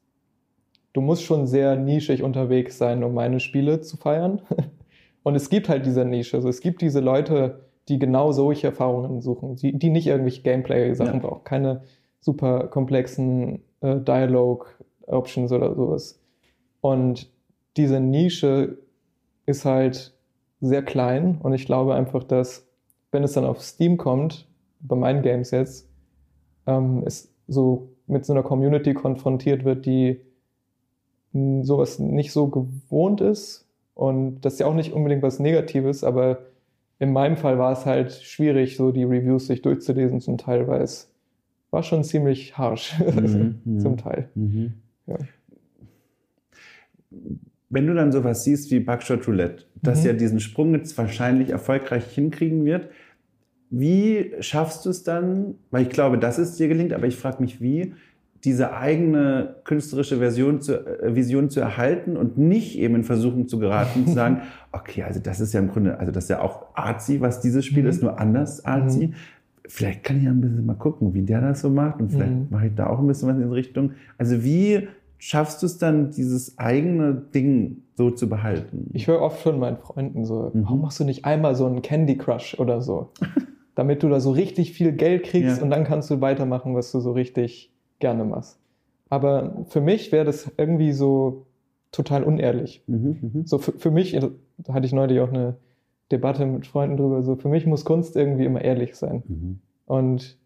[0.92, 4.42] du musst schon sehr nischig unterwegs sein, um meine Spiele zu feiern.
[5.22, 6.36] Und es gibt halt diese Nische.
[6.36, 11.20] Also es gibt diese Leute, die genau solche Erfahrungen suchen, die, die nicht irgendwelche Gameplay-Sachen
[11.20, 11.82] brauchen, keine
[12.20, 16.20] super komplexen äh, Dialogue-Options oder sowas.
[16.80, 17.30] Und
[17.76, 18.78] diese Nische
[19.46, 20.14] ist halt
[20.60, 22.66] sehr klein und ich glaube einfach, dass
[23.10, 24.46] wenn es dann auf Steam kommt,
[24.80, 25.88] bei meinen Games jetzt,
[26.66, 30.20] ähm, es so mit so einer Community konfrontiert wird, die
[31.62, 33.66] sowas nicht so gewohnt ist.
[33.94, 36.38] Und das ist ja auch nicht unbedingt was Negatives, aber
[36.98, 40.82] in meinem Fall war es halt schwierig, so die Reviews sich durchzulesen zum Teil, weil
[40.82, 41.12] es
[41.70, 43.80] war schon ziemlich harsh Mhm, mhm.
[43.80, 44.28] zum Teil.
[44.34, 44.74] Mhm.
[45.06, 45.16] Ja.
[47.70, 50.06] Wenn du dann sowas siehst wie Buckshot Roulette, das Mhm.
[50.06, 52.88] ja diesen Sprung jetzt wahrscheinlich erfolgreich hinkriegen wird,
[53.70, 57.42] wie schaffst du es dann, weil ich glaube, dass es dir gelingt, aber ich frage
[57.42, 57.94] mich, wie,
[58.44, 63.58] diese eigene künstlerische Version zu, äh, Vision zu erhalten und nicht eben in Versuchung zu
[63.58, 64.42] geraten, zu sagen,
[64.72, 67.66] okay, also das ist ja im Grunde, also das ist ja auch artsy, was dieses
[67.66, 67.88] Spiel Mhm.
[67.88, 69.12] ist, nur anders artsy.
[69.66, 72.32] Vielleicht kann ich ja ein bisschen mal gucken, wie der das so macht und vielleicht
[72.32, 72.46] Mhm.
[72.48, 73.90] mache ich da auch ein bisschen was in die Richtung.
[74.16, 74.88] Also wie
[75.18, 78.90] schaffst du es dann, dieses eigene Ding so zu behalten?
[78.92, 80.62] Ich höre oft von meinen Freunden so, Mhm.
[80.64, 83.10] warum machst du nicht einmal so einen Candy Crush oder so?
[83.74, 85.62] Damit du da so richtig viel Geld kriegst Ja.
[85.62, 88.58] und dann kannst du weitermachen, was du so richtig gerne machst.
[89.10, 91.46] Aber für mich wäre das irgendwie so
[91.92, 92.82] total unehrlich.
[92.86, 93.46] Mhm, mhm.
[93.46, 94.18] So für, für mich,
[94.58, 95.56] da hatte ich neulich auch eine
[96.12, 99.22] Debatte mit Freunden drüber, so für mich muss Kunst irgendwie immer ehrlich sein.
[99.26, 99.58] Mhm.
[99.86, 100.36] Und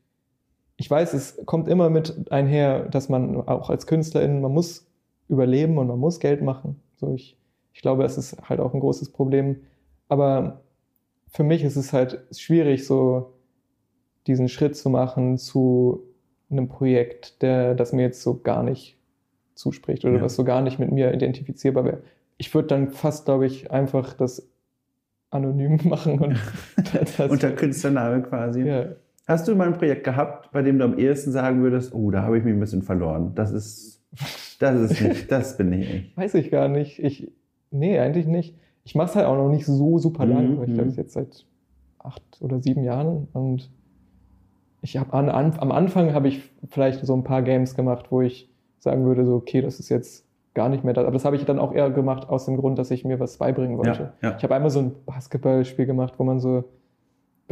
[0.83, 4.85] ich weiß, es kommt immer mit einher, dass man auch als Künstlerin, man muss
[5.29, 6.81] überleben und man muss Geld machen.
[6.97, 7.37] So ich,
[7.73, 9.61] ich glaube, es ist halt auch ein großes Problem.
[10.09, 10.61] Aber
[11.29, 13.33] für mich ist es halt schwierig, so
[14.27, 16.03] diesen Schritt zu machen zu
[16.51, 18.99] einem Projekt, der das mir jetzt so gar nicht
[19.55, 20.23] zuspricht oder Ja.
[20.23, 22.03] was so gar nicht mit mir identifizierbar wäre.
[22.39, 24.49] Ich würde dann fast, glaube ich, einfach das
[25.31, 26.41] anonym machen und
[26.93, 28.63] das, Unter Künstlername quasi.
[28.63, 28.87] ja,
[29.27, 32.23] Hast du mal ein Projekt gehabt, bei dem du am ehesten sagen würdest, oh, da
[32.23, 33.33] habe ich mich ein bisschen verloren.
[33.35, 34.03] Das ist,
[34.59, 36.17] das ist nicht, das bin ich nicht.
[36.17, 36.99] Weiß ich gar nicht.
[36.99, 37.31] Ich,
[37.71, 38.57] nee, eigentlich nicht.
[38.85, 40.55] Ich mache es halt auch noch nicht so super lang.
[40.55, 40.91] Mhm, weil Ich glaube, mhm.
[40.91, 41.47] es jetzt seit
[42.01, 43.29] acht oder sieben Jahren.
[43.33, 43.71] Und
[44.81, 48.23] ich habe an, an, am Anfang habe ich vielleicht so ein paar Games gemacht, wo
[48.23, 48.51] ich
[48.81, 51.05] sagen würde, so, okay, das ist jetzt gar nicht mehr das.
[51.05, 53.39] Aber das habe ich dann auch eher gemacht aus dem Grund, dass ich mir was
[53.39, 54.13] beibringen wollte.
[54.21, 54.37] Ja, ja.
[54.37, 56.65] Ich habe einmal so ein Basketballspiel gemacht, wo man so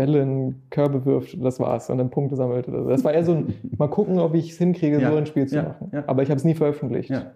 [0.01, 2.67] Bälle in Körbe wirft und das war's und dann Punkte sammelt.
[2.69, 2.89] Oder so.
[2.89, 5.47] Das war eher so ein, mal gucken, ob ich es hinkriege, Ja, so ein Spiel
[5.47, 5.91] zu ja, machen.
[5.93, 6.05] ja.
[6.07, 7.11] Aber ich habe es nie veröffentlicht.
[7.11, 7.33] Ja.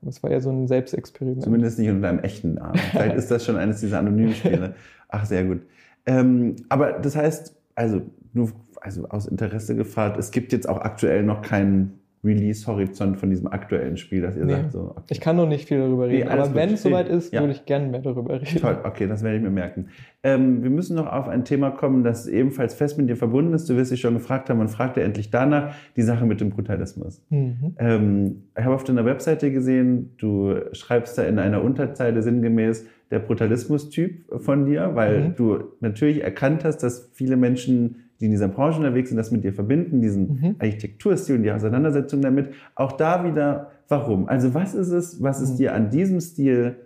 [0.00, 1.42] Das war eher so ein Selbstexperiment.
[1.42, 2.76] Zumindest nicht unter einem echten Namen.
[2.90, 4.74] Vielleicht ist das schon eines dieser anonymen Spiele.
[5.10, 5.60] Ach, sehr gut.
[6.06, 8.00] Ähm, aber das heißt, also
[8.32, 8.48] nur
[8.80, 13.96] also aus Interesse gefragt, es gibt jetzt auch aktuell noch keinen Release-Horizont von diesem aktuellen
[13.96, 14.52] Spiel, dass ihr Nee.
[14.52, 15.02] sagt, so, okay.
[15.10, 17.40] Ich kann noch nicht viel darüber Nee, reden, alles aber wenn es soweit ist, Ja.
[17.40, 18.60] würde ich gerne mehr darüber reden.
[18.60, 19.86] Toll, okay, das werde ich mir merken.
[20.22, 23.68] Ähm, wir müssen noch auf ein Thema kommen, das ebenfalls fest mit dir verbunden ist.
[23.70, 26.50] Du wirst dich schon gefragt haben und fragt er endlich danach, die Sache mit dem
[26.50, 27.24] Brutalismus.
[27.30, 27.74] Mhm.
[27.78, 33.18] Ähm, ich habe auf deiner Webseite gesehen, du schreibst da in einer Unterzeile sinngemäß der
[33.20, 35.34] Brutalismus-Typ von dir, weil Mhm.
[35.36, 39.42] du natürlich erkannt hast, dass viele Menschen, die in dieser Branche unterwegs sind, das mit
[39.44, 40.56] dir verbinden, diesen Mhm.
[40.58, 42.50] Architekturstil und die Auseinandersetzung damit.
[42.74, 44.28] Auch da wieder, warum?
[44.28, 45.56] Also was ist es, was ist Mhm.
[45.56, 46.76] dir an diesem Stil,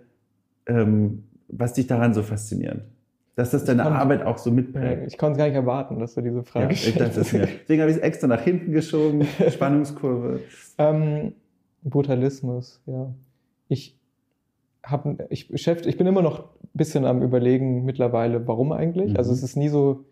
[0.65, 2.81] ähm, was dich daran so fasziniert?
[3.35, 5.07] Dass das deine konnte- Arbeit auch so Ja, mitprägt.
[5.07, 7.33] ich konnte es gar nicht erwarten, dass du diese Ja, Frage es stellst.
[7.33, 7.47] mir.
[7.63, 10.39] Deswegen habe ich es extra nach hinten geschoben, Spannungskurve.
[10.77, 11.33] Ähm,
[11.83, 13.13] Brutalismus, ja.
[13.67, 13.99] Ich,
[14.83, 19.11] hab, ich, beschäft, ich bin immer noch ein bisschen am Überlegen mittlerweile, warum eigentlich.
[19.11, 19.17] Mhm.
[19.17, 20.05] Also es ist nie so,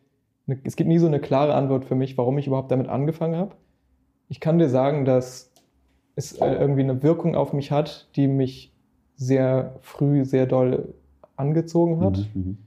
[0.63, 3.55] es gibt nie so eine klare Antwort für mich, warum ich überhaupt damit angefangen habe.
[4.29, 5.51] Ich kann dir sagen, dass
[6.15, 8.73] es äh, irgendwie eine Wirkung auf mich hat, die mich
[9.15, 10.93] sehr früh sehr doll
[11.35, 12.29] angezogen hat.
[12.33, 12.57] Mhm.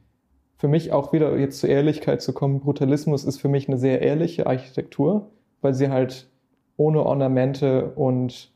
[0.59, 4.01] für mich auch wieder jetzt zur Ehrlichkeit zu kommen, Brutalismus ist für mich eine sehr
[4.01, 6.29] ehrliche Architektur, weil sie halt
[6.77, 8.53] ohne Ornamente und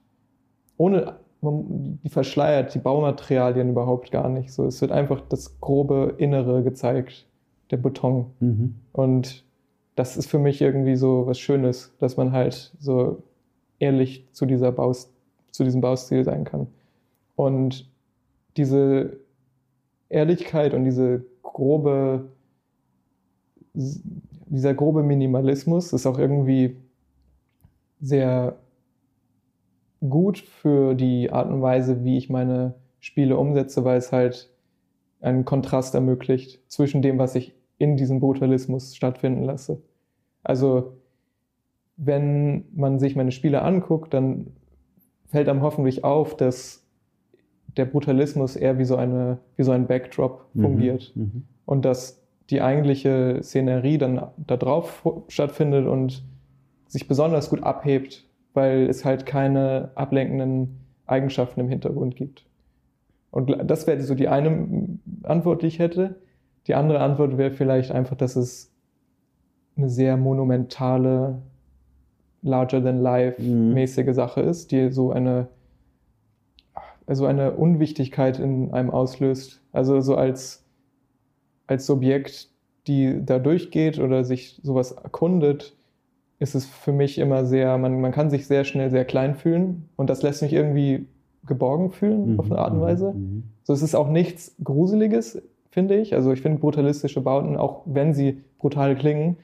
[0.77, 4.53] ohne, die verschleiert die Baumaterialien überhaupt gar nicht.
[4.53, 7.27] So, es wird einfach das grobe Innere gezeigt,
[7.71, 8.27] der Beton.
[8.41, 8.75] Mhm.
[8.93, 9.45] Und
[9.97, 13.23] das ist für mich irgendwie so was Schönes, dass man halt so
[13.79, 15.11] ehrlich zu dieser Baus
[15.51, 16.69] zu diesem Baustil sein kann.
[17.37, 17.91] Und
[18.57, 19.19] diese
[20.09, 22.29] Ehrlichkeit und diese grobe,
[23.75, 26.77] dieser grobe Minimalismus ist auch irgendwie
[28.01, 28.57] sehr
[30.09, 34.51] gut für die Art und Weise, wie ich meine Spiele umsetze, weil es halt
[35.21, 39.83] einen Kontrast ermöglicht zwischen dem, was ich in diesem Brutalismus stattfinden lasse.
[40.45, 40.93] Also
[41.97, 44.49] wenn man sich meine Spiele anguckt, dann
[45.27, 46.87] fällt einem hoffentlich auf, dass
[47.77, 51.45] der Brutalismus eher wie so, eine, wie so ein Backdrop fungiert Mhm.
[51.65, 56.23] und dass die eigentliche Szenerie dann da drauf stattfindet und
[56.87, 62.45] sich besonders gut abhebt, weil es halt keine ablenkenden Eigenschaften im Hintergrund gibt.
[63.31, 66.17] Und das wäre so die eine Antwort, die ich hätte.
[66.67, 68.73] Die andere Antwort wäre vielleicht einfach, dass es
[69.77, 71.41] eine sehr monumentale,
[72.43, 74.15] larger than life Mhm.
[74.15, 75.49] Sache ist, die so eine,
[77.07, 79.63] also eine Unwichtigkeit in einem auslöst.
[79.73, 80.65] Also so als,
[81.67, 82.49] als Subjekt,
[82.87, 85.77] die da durchgeht oder sich sowas erkundet,
[86.39, 89.89] ist es für mich immer sehr, man, man kann sich sehr schnell sehr klein fühlen
[89.97, 91.07] und das lässt mich irgendwie
[91.47, 93.13] geborgen fühlen auf eine Art und Weise.
[93.13, 93.45] Mhm.
[93.65, 96.15] So, es ist auch nichts Gruseliges, finde ich.
[96.15, 99.37] Also ich finde brutalistische Bauten, auch wenn sie brutal klingen,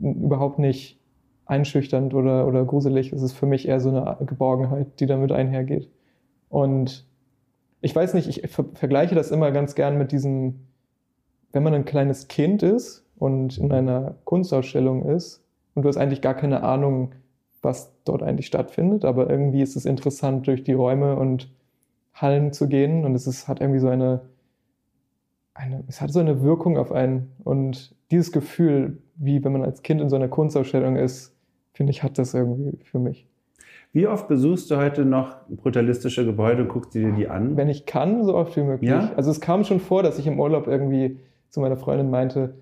[0.00, 1.00] überhaupt nicht
[1.46, 3.12] einschüchternd oder, oder gruselig.
[3.12, 5.88] Es ist für mich eher so eine Geborgenheit, die damit einhergeht.
[6.48, 7.06] Und
[7.80, 10.66] ich weiß nicht, ich ver vergleiche das immer ganz gern mit diesem,
[11.52, 15.42] wenn man ein kleines Kind ist und in einer Kunstausstellung ist
[15.74, 17.12] und du hast eigentlich gar keine Ahnung,
[17.62, 21.52] was dort eigentlich stattfindet, aber irgendwie ist es interessant, durch die Räume und
[22.14, 24.22] Hallen zu gehen und es ist, hat irgendwie so eine,
[25.60, 29.82] eine, es hat so eine Wirkung auf einen und dieses Gefühl, wie wenn man als
[29.82, 31.36] Kind in so einer Kunstausstellung ist,
[31.72, 33.26] finde ich, hat das irgendwie für mich.
[33.92, 37.56] Wie oft besuchst du heute noch brutalistische Gebäude und guckst dir die an?
[37.56, 38.88] Wenn ich kann, so oft wie möglich.
[38.88, 39.12] Ja?
[39.16, 42.54] Also es kam schon vor, dass ich im Urlaub irgendwie zu meiner Freundin meinte,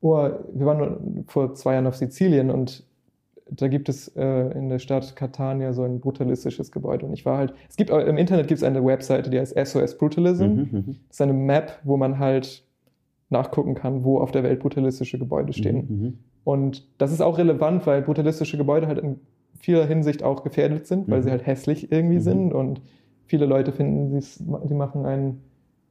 [0.00, 2.84] oh, wir waren vor zwei Jahren auf Sizilien und
[3.54, 7.06] da gibt es äh, in der Stadt Catania so ein brutalistisches Gebäude.
[7.06, 9.98] Und ich war halt, es gibt im Internet gibt es eine Webseite, die heißt SOS
[9.98, 10.44] Brutalism.
[10.44, 10.84] Mhm, mhm.
[11.08, 12.64] Das ist eine Map, wo man halt
[13.30, 15.76] nachgucken kann, wo auf der Welt brutalistische Gebäude stehen.
[15.88, 19.20] Mhm, Und das ist auch relevant, weil brutalistische Gebäude halt in
[19.60, 21.22] vieler Hinsicht auch gefährdet sind, weil Mhm.
[21.24, 22.20] sie halt hässlich irgendwie Mhm.
[22.20, 22.80] sind und
[23.26, 25.42] viele Leute finden, sie machen einen,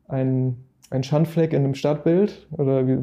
[0.07, 2.97] einen, einen Schandfleck in einem Stadtbild oder wie,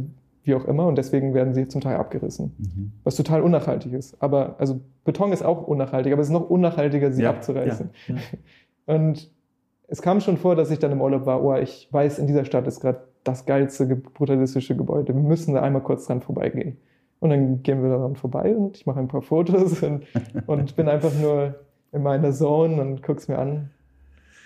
[0.48, 2.92] wie auch immer und deswegen werden sie zum Teil abgerissen, mhm.
[3.04, 4.20] was total unnachhaltig ist.
[4.20, 7.90] Aber also Beton ist auch unnachhaltig, aber es ist noch unnachhaltiger, sie Ja, abzureißen.
[8.08, 8.20] ja, ja.
[8.96, 9.30] Und
[9.86, 12.44] es kam schon vor, dass ich dann im Urlaub war, oh, ich weiß, in dieser
[12.44, 15.14] Stadt ist gerade das geilste ge- brutalistische Gebäude.
[15.14, 16.76] Wir müssen da einmal kurz dran vorbeigehen.
[17.20, 20.04] Und dann gehen wir daran vorbei und ich mache ein paar Fotos und,
[20.46, 21.54] und bin einfach nur
[21.92, 23.70] in meiner Zone und guck's mir an.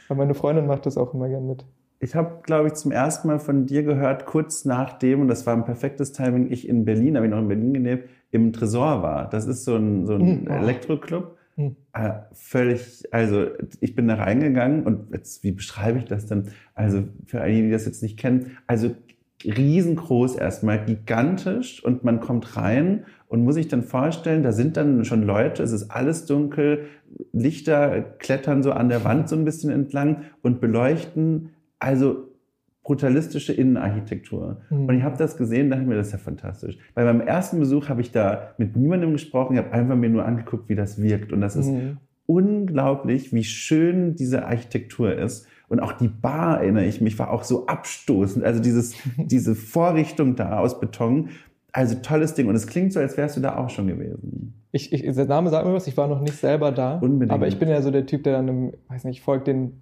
[0.08, 1.64] Aber meine Freundin macht das auch immer gern mit.
[2.02, 5.54] Ich habe, glaube ich, zum ersten Mal von dir gehört, kurz nachdem, und das war
[5.54, 9.30] ein perfektes Timing, ich in Berlin, habe ich noch in Berlin gelebt, im Tresor war.
[9.30, 10.48] Das ist so ein, so ein Mhm.
[10.48, 11.36] Elektroclub.
[11.54, 11.76] Mhm.
[11.92, 13.46] Äh, völlig, also
[13.78, 16.48] ich bin da reingegangen und jetzt, wie beschreibe ich das denn?
[16.74, 18.90] Also für einige, die das jetzt nicht kennen, also
[19.44, 25.04] riesengroß erstmal, gigantisch und man kommt rein und muss sich dann vorstellen, da sind dann
[25.04, 26.86] schon Leute, es ist alles dunkel,
[27.32, 31.50] Lichter klettern so an der Wand so ein bisschen entlang und beleuchten,
[31.82, 32.28] also
[32.84, 34.60] brutalistische Innenarchitektur.
[34.70, 34.86] Mhm.
[34.86, 36.78] Und ich habe das gesehen, dachte mir, das ist ja fantastisch.
[36.94, 40.24] Weil beim ersten Besuch habe ich da mit niemandem gesprochen, ich habe einfach mir nur
[40.24, 41.32] angeguckt, wie das wirkt.
[41.32, 41.98] Und das ist Mhm.
[42.26, 45.46] unglaublich, wie schön diese Architektur ist.
[45.68, 48.44] Und auch die Bar, erinnere ich mich, war auch so abstoßend.
[48.44, 51.30] Also dieses, diese Vorrichtung da aus Beton.
[51.72, 52.48] Also tolles Ding.
[52.48, 54.54] Und es klingt so, als wärst du da auch schon gewesen.
[54.72, 56.96] Ich, ich, der Name sagt mir was, ich war noch nicht selber da.
[56.98, 57.30] Unbedingt.
[57.30, 59.81] Aber ich bin ja so der Typ, der dann, im, weiß nicht, folgt den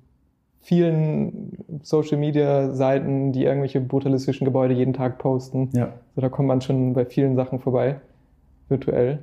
[0.60, 5.70] vielen Social Media Seiten, die irgendwelche brutalistischen Gebäude jeden Tag posten.
[5.72, 5.94] Ja.
[6.14, 8.00] So, da kommt man schon bei vielen Sachen vorbei,
[8.68, 9.20] virtuell.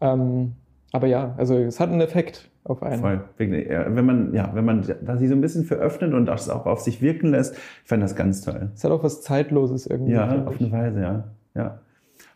[0.00, 0.52] Ähm,
[0.92, 3.00] aber ja, also es hat einen Effekt auf einen.
[3.00, 3.24] Voll.
[3.36, 6.80] Wenn man, ja, wenn man da sich so ein bisschen veröffnet und das auch auf
[6.80, 8.70] sich wirken lässt, ich fand das ganz toll.
[8.74, 10.12] Es hat auch was Zeitloses irgendwie.
[10.12, 11.24] Ja, auf eine Weise, ja.
[11.54, 11.80] ja.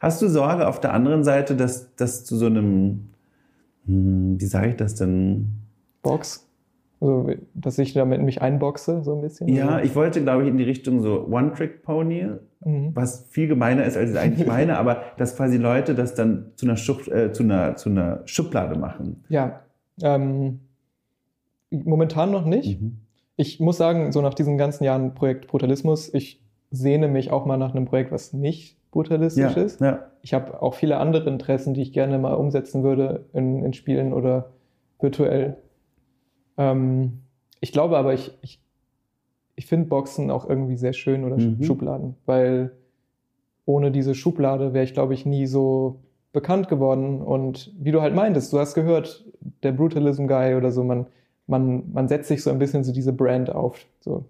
[0.01, 3.11] Hast du Sorge auf der anderen Seite, dass, dass zu so einem,
[3.87, 5.49] hm, wie sage ich das denn?
[6.03, 6.48] Box.
[7.01, 9.49] Also, dass ich damit mich einboxe, so ein bisschen.
[9.49, 12.31] Ja, ich wollte, glaube ich, in die Richtung so One-Trick-Pony,
[12.65, 12.91] mhm.
[12.95, 16.67] was viel gemeiner ist, als ich eigentlich meine, aber dass quasi Leute das dann zu
[16.67, 19.25] einer, Schub, äh, zu einer, zu einer Schublade machen.
[19.29, 19.61] Ja.
[20.03, 20.61] Ähm,
[21.71, 22.81] momentan noch nicht.
[22.81, 22.99] Mhm.
[23.37, 27.57] Ich muss sagen, so nach diesen ganzen Jahren Projekt Brutalismus, ich sehne mich auch mal
[27.57, 29.81] nach einem Projekt, was nicht brutalistisch Ja, ist.
[29.81, 30.01] ja.
[30.23, 34.13] Ich habe auch viele andere Interessen, die ich gerne mal umsetzen würde in, in Spielen
[34.13, 34.51] oder
[34.99, 35.59] virtuell.
[36.59, 37.21] Ähm,
[37.61, 38.61] ich glaube aber, ich, ich,
[39.57, 41.63] ich finde Boxen auch irgendwie sehr schön oder Mhm.
[41.63, 42.73] Schubladen, weil
[43.65, 46.01] ohne diese Schublade wäre ich, glaube ich, nie so
[46.33, 47.21] bekannt geworden.
[47.23, 49.25] Und wie du halt meintest, du hast gehört,
[49.63, 51.07] der Brutalism Guy oder so, man,
[51.47, 53.87] man, man setzt sich so ein bisschen so diese Brand auf.
[54.01, 54.25] So.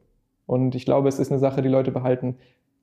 [0.47, 2.37] Und ich glaube, es ist eine Sache, die Leute behalten.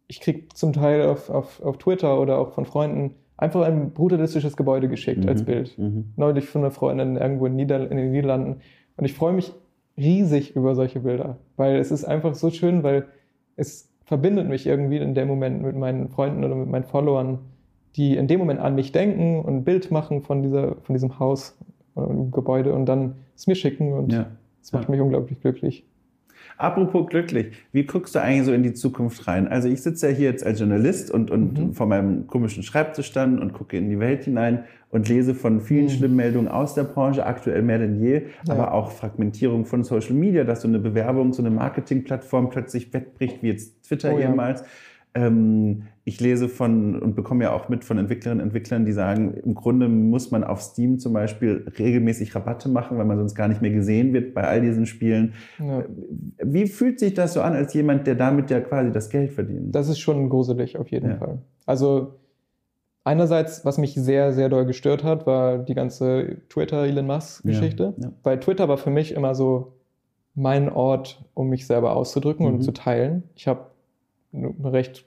[0.07, 4.55] Ich kriege zum Teil auf, auf, auf Twitter oder auch von Freunden einfach ein brutalistisches
[4.55, 5.45] Gebäude geschickt als Mhm.
[5.45, 5.77] Bild.
[5.77, 6.13] Mhm.
[6.15, 8.61] Neulich von einer Freundin irgendwo in, Nieder in den Niederlanden.
[8.97, 9.53] Und ich freue mich
[9.97, 13.05] riesig über solche Bilder, weil es ist einfach so schön, weil
[13.55, 17.39] es verbindet mich irgendwie in dem Moment mit meinen Freunden oder mit meinen Followern,
[17.95, 21.17] die in dem Moment an mich denken und ein Bild machen von, dieser, von diesem
[21.19, 21.57] Haus
[21.95, 24.27] und Gebäude und dann es mir schicken und Ja.
[24.61, 25.85] es macht mich unglaublich glücklich.
[26.57, 29.47] Apropos glücklich, wie guckst du eigentlich so in die Zukunft rein?
[29.47, 31.73] Also ich sitze ja hier jetzt als Journalist und, und Mhm.
[31.73, 35.85] vor meinem komischen Schreibtisch dann und gucke in die Welt hinein und lese von vielen
[35.85, 35.89] Mhm.
[35.89, 38.53] schlimmen Meldungen aus der Branche, aktuell mehr denn je, Ja.
[38.53, 43.43] aber auch Fragmentierung von Social Media, dass so eine Bewerbung, so eine Marketingplattform plötzlich wegbricht,
[43.43, 44.29] wie jetzt Twitter Oh ja.
[45.15, 49.33] Ähm, ich lese von und bekomme ja auch mit von Entwicklerinnen und Entwicklern, die sagen,
[49.43, 53.47] im Grunde muss man auf Steam zum Beispiel regelmäßig Rabatte machen, weil man sonst gar
[53.47, 55.33] nicht mehr gesehen wird bei all diesen Spielen.
[55.57, 55.83] Ja.
[56.43, 59.73] Wie fühlt sich das so an, als jemand, der damit ja quasi das Geld verdient?
[59.73, 61.15] Das ist schon gruselig auf jeden Ja.
[61.17, 61.37] Fall.
[61.65, 62.15] Also
[63.03, 67.93] einerseits, was mich sehr, sehr doll gestört hat, war die ganze Twitter-Elon Musk-Geschichte.
[67.97, 68.11] Ja.
[68.21, 69.73] Weil Twitter war für mich immer so
[70.35, 72.53] mein Ort, um mich selber auszudrücken Mhm.
[72.55, 73.23] und zu teilen.
[73.35, 73.67] Ich habe
[74.35, 75.05] eine recht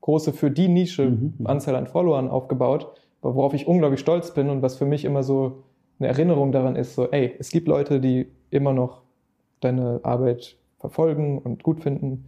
[0.00, 1.34] große für die Nische Mhm.
[1.44, 5.64] Anzahl an Followern aufgebaut, worauf ich unglaublich stolz bin und was für mich immer so
[5.98, 9.02] eine Erinnerung daran ist, so, ey, es gibt Leute, die immer noch
[9.60, 12.24] deine Arbeit verfolgen und gut finden.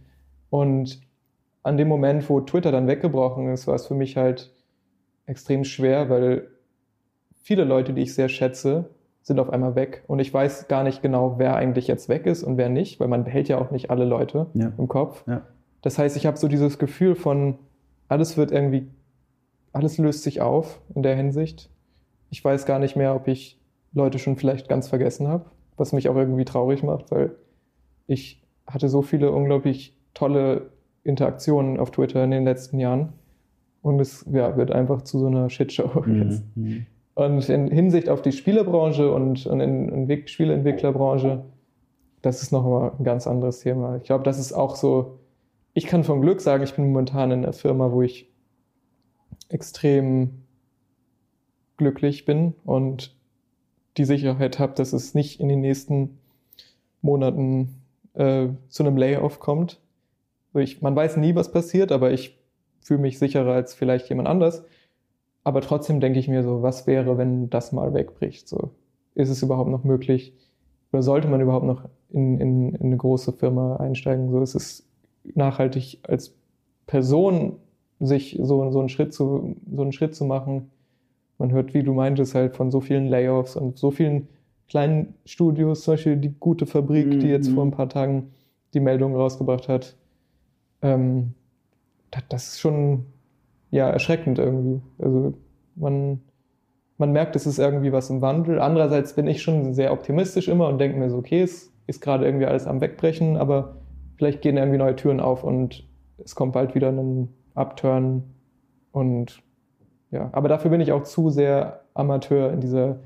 [0.51, 1.01] Und
[1.63, 4.53] an dem Moment, wo Twitter dann weggebrochen ist, war es für mich halt
[5.25, 6.47] extrem schwer, weil
[7.41, 8.89] viele Leute, die ich sehr schätze,
[9.23, 10.03] sind auf einmal weg.
[10.07, 13.07] Und ich weiß gar nicht genau, wer eigentlich jetzt weg ist und wer nicht, weil
[13.07, 14.71] man behält ja auch nicht alle Leute ja.
[14.77, 15.23] im Kopf.
[15.27, 15.41] Ja.
[15.83, 17.59] Das heißt, ich habe so dieses Gefühl von,
[18.07, 18.87] alles wird irgendwie,
[19.73, 21.69] alles löst sich auf in der Hinsicht.
[22.31, 23.59] Ich weiß gar nicht mehr, ob ich
[23.93, 25.45] Leute schon vielleicht ganz vergessen habe,
[25.77, 27.35] was mich auch irgendwie traurig macht, weil
[28.07, 30.71] ich hatte so viele unglaublich tolle
[31.03, 33.13] Interaktionen auf Twitter in den letzten Jahren.
[33.81, 36.21] Und es ja, wird einfach zu so einer Shitshow mhm.
[36.21, 36.43] jetzt.
[36.55, 36.85] Mhm.
[37.15, 41.43] Und in Hinsicht auf die Spielebranche und, und in, in Spieleentwicklerbranche,
[42.21, 43.97] das ist nochmal ein ganz anderes Thema.
[43.97, 45.19] Ich glaube, das ist auch so,
[45.73, 48.31] ich kann vom Glück sagen, ich bin momentan in einer Firma, wo ich
[49.49, 50.43] extrem
[51.77, 53.15] glücklich bin und
[53.97, 56.19] die Sicherheit habe, dass es nicht in den nächsten
[57.01, 57.81] Monaten
[58.13, 59.79] äh, zu einem Layoff kommt.
[60.53, 62.39] Ich, man weiß nie, was passiert, aber ich
[62.81, 64.63] fühle mich sicherer als vielleicht jemand anders.
[65.43, 68.47] Aber trotzdem denke ich mir so, was wäre, wenn das mal wegbricht?
[68.47, 68.71] So,
[69.15, 70.33] ist es überhaupt noch möglich?
[70.91, 74.29] Oder sollte man überhaupt noch in, in, in eine große Firma einsteigen?
[74.31, 74.87] So ist es
[75.35, 76.35] nachhaltig als
[76.87, 77.57] Person
[77.99, 80.69] sich so, so einen Schritt zu, so einen Schritt zu machen.
[81.37, 84.27] Man hört, wie du meintest, halt von so vielen Layoffs und so vielen
[84.67, 87.19] kleinen Studios, zum Beispiel die gute Fabrik, mhm.
[87.19, 88.31] die jetzt vor ein paar Tagen
[88.73, 89.95] die Meldung rausgebracht hat.
[90.81, 91.33] Ähm,
[92.29, 93.05] das ist schon
[93.71, 94.81] ja, erschreckend irgendwie.
[94.99, 95.33] Also
[95.75, 96.21] man,
[96.97, 98.59] man merkt, es ist irgendwie was im Wandel.
[98.59, 102.25] Andererseits bin ich schon sehr optimistisch immer und denke mir so, okay, es ist gerade
[102.25, 103.75] irgendwie alles am Wegbrechen, aber
[104.17, 105.87] vielleicht gehen irgendwie neue Türen auf und
[106.23, 108.23] es kommt bald wieder ein Upturn
[108.91, 109.41] und
[110.11, 112.99] ja, aber dafür bin ich auch zu sehr Amateur in dieser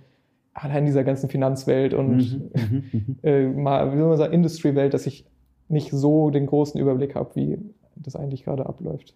[0.54, 3.16] allein dieser ganzen Finanzwelt und mhm, mhm, mhm.
[3.24, 5.26] äh, mal, wie soll man sagen, Industry-Welt, dass ich
[5.70, 7.60] nicht so den großen Überblick habe, wie
[7.96, 9.16] das eigentlich gerade abläuft.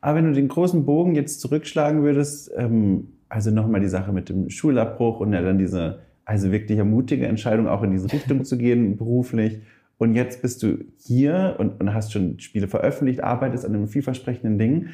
[0.00, 4.28] Aber wenn du den großen Bogen jetzt zurückschlagen würdest, ähm, also nochmal die Sache mit
[4.28, 8.56] dem Schulabbruch und ja dann diese, also wirklich ermutige Entscheidung, auch in diese Richtung zu
[8.56, 9.60] gehen, beruflich.
[9.98, 14.58] Und jetzt bist du hier und, und hast schon Spiele veröffentlicht, arbeitest an einem vielversprechenden
[14.58, 14.88] Ding.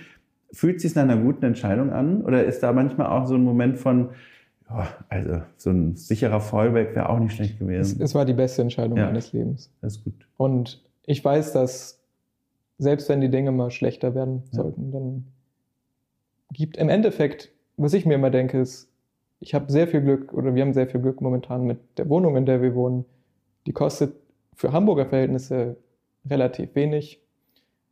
[0.53, 2.23] Fühlt es sich nach einer guten Entscheidung an?
[2.23, 4.11] Oder ist da manchmal auch so ein Moment von,
[4.71, 7.97] oh, also so ein sicherer Fallback wäre auch nicht schlecht gewesen?
[7.97, 9.73] Es, es war die beste Entscheidung ja, meines Lebens.
[9.81, 10.27] Das ist gut.
[10.37, 12.03] Und ich weiß, dass
[12.79, 14.99] selbst wenn die Dinge mal schlechter werden sollten, ja.
[14.99, 15.25] dann
[16.53, 18.89] gibt im Endeffekt, was ich mir immer denke, ist,
[19.41, 22.37] ich habe sehr viel Glück oder wir haben sehr viel Glück momentan mit der Wohnung,
[22.37, 23.05] in der wir wohnen.
[23.67, 24.15] Die kostet
[24.59, 25.77] für Hamburger Verhältnisse
[26.29, 27.23] relativ wenig.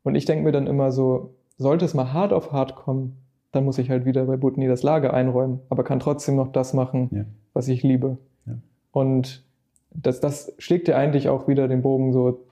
[0.02, 3.16] Und ich denke mir dann immer so, sollte es mal hart auf hart kommen,
[3.52, 6.74] dann muss ich halt wieder bei Butni das Lager einräumen, aber kann trotzdem noch das
[6.74, 7.24] machen, ja.
[7.54, 8.18] was ich liebe.
[8.46, 8.54] Ja.
[8.90, 9.44] Und
[9.90, 12.44] das, das schlägt ja eigentlich auch wieder den Bogen so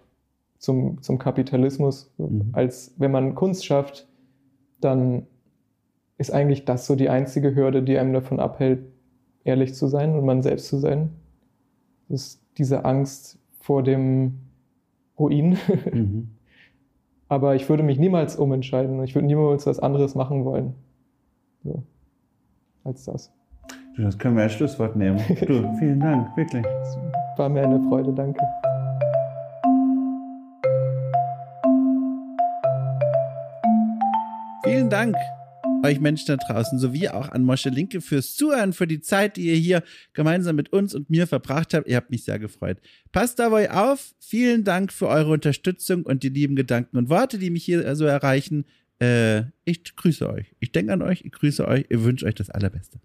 [0.58, 2.10] zum, zum Kapitalismus.
[2.16, 2.50] Mhm.
[2.52, 4.06] Als wenn man Kunst schafft,
[4.80, 5.26] dann
[6.18, 8.86] ist eigentlich das so die einzige Hürde, die einem davon abhält,
[9.42, 11.10] ehrlich zu sein und man selbst zu sein.
[12.08, 14.40] Das ist diese Angst vor dem
[15.18, 15.56] Ruin.
[15.92, 16.28] Mhm.
[17.26, 19.02] Aber ich würde mich niemals umentscheiden.
[19.02, 20.74] Ich würde niemals was anderes machen wollen.
[21.64, 21.82] So.
[22.84, 23.32] Als das.
[23.96, 25.18] Du, das können wir als Schlusswort nehmen.
[25.46, 26.64] Du, vielen Dank, wirklich.
[26.64, 28.40] Es war mir eine Freude, danke.
[34.64, 35.16] Vielen Dank
[35.84, 39.46] euch Menschen da draußen, sowie auch an Mosche Linke fürs Zuhören, für die Zeit, die
[39.46, 39.82] ihr hier
[40.12, 41.86] gemeinsam mit uns und mir verbracht habt.
[41.86, 42.78] Ihr habt mich sehr gefreut.
[43.12, 44.14] Passt dabei auf.
[44.18, 48.04] Vielen Dank für eure Unterstützung und die lieben Gedanken und Worte, die mich hier so
[48.04, 48.64] erreichen.
[49.00, 50.54] Äh, ich grüße euch.
[50.60, 52.98] Ich denke an euch, ich grüße euch, ich wünsche euch das Allerbeste.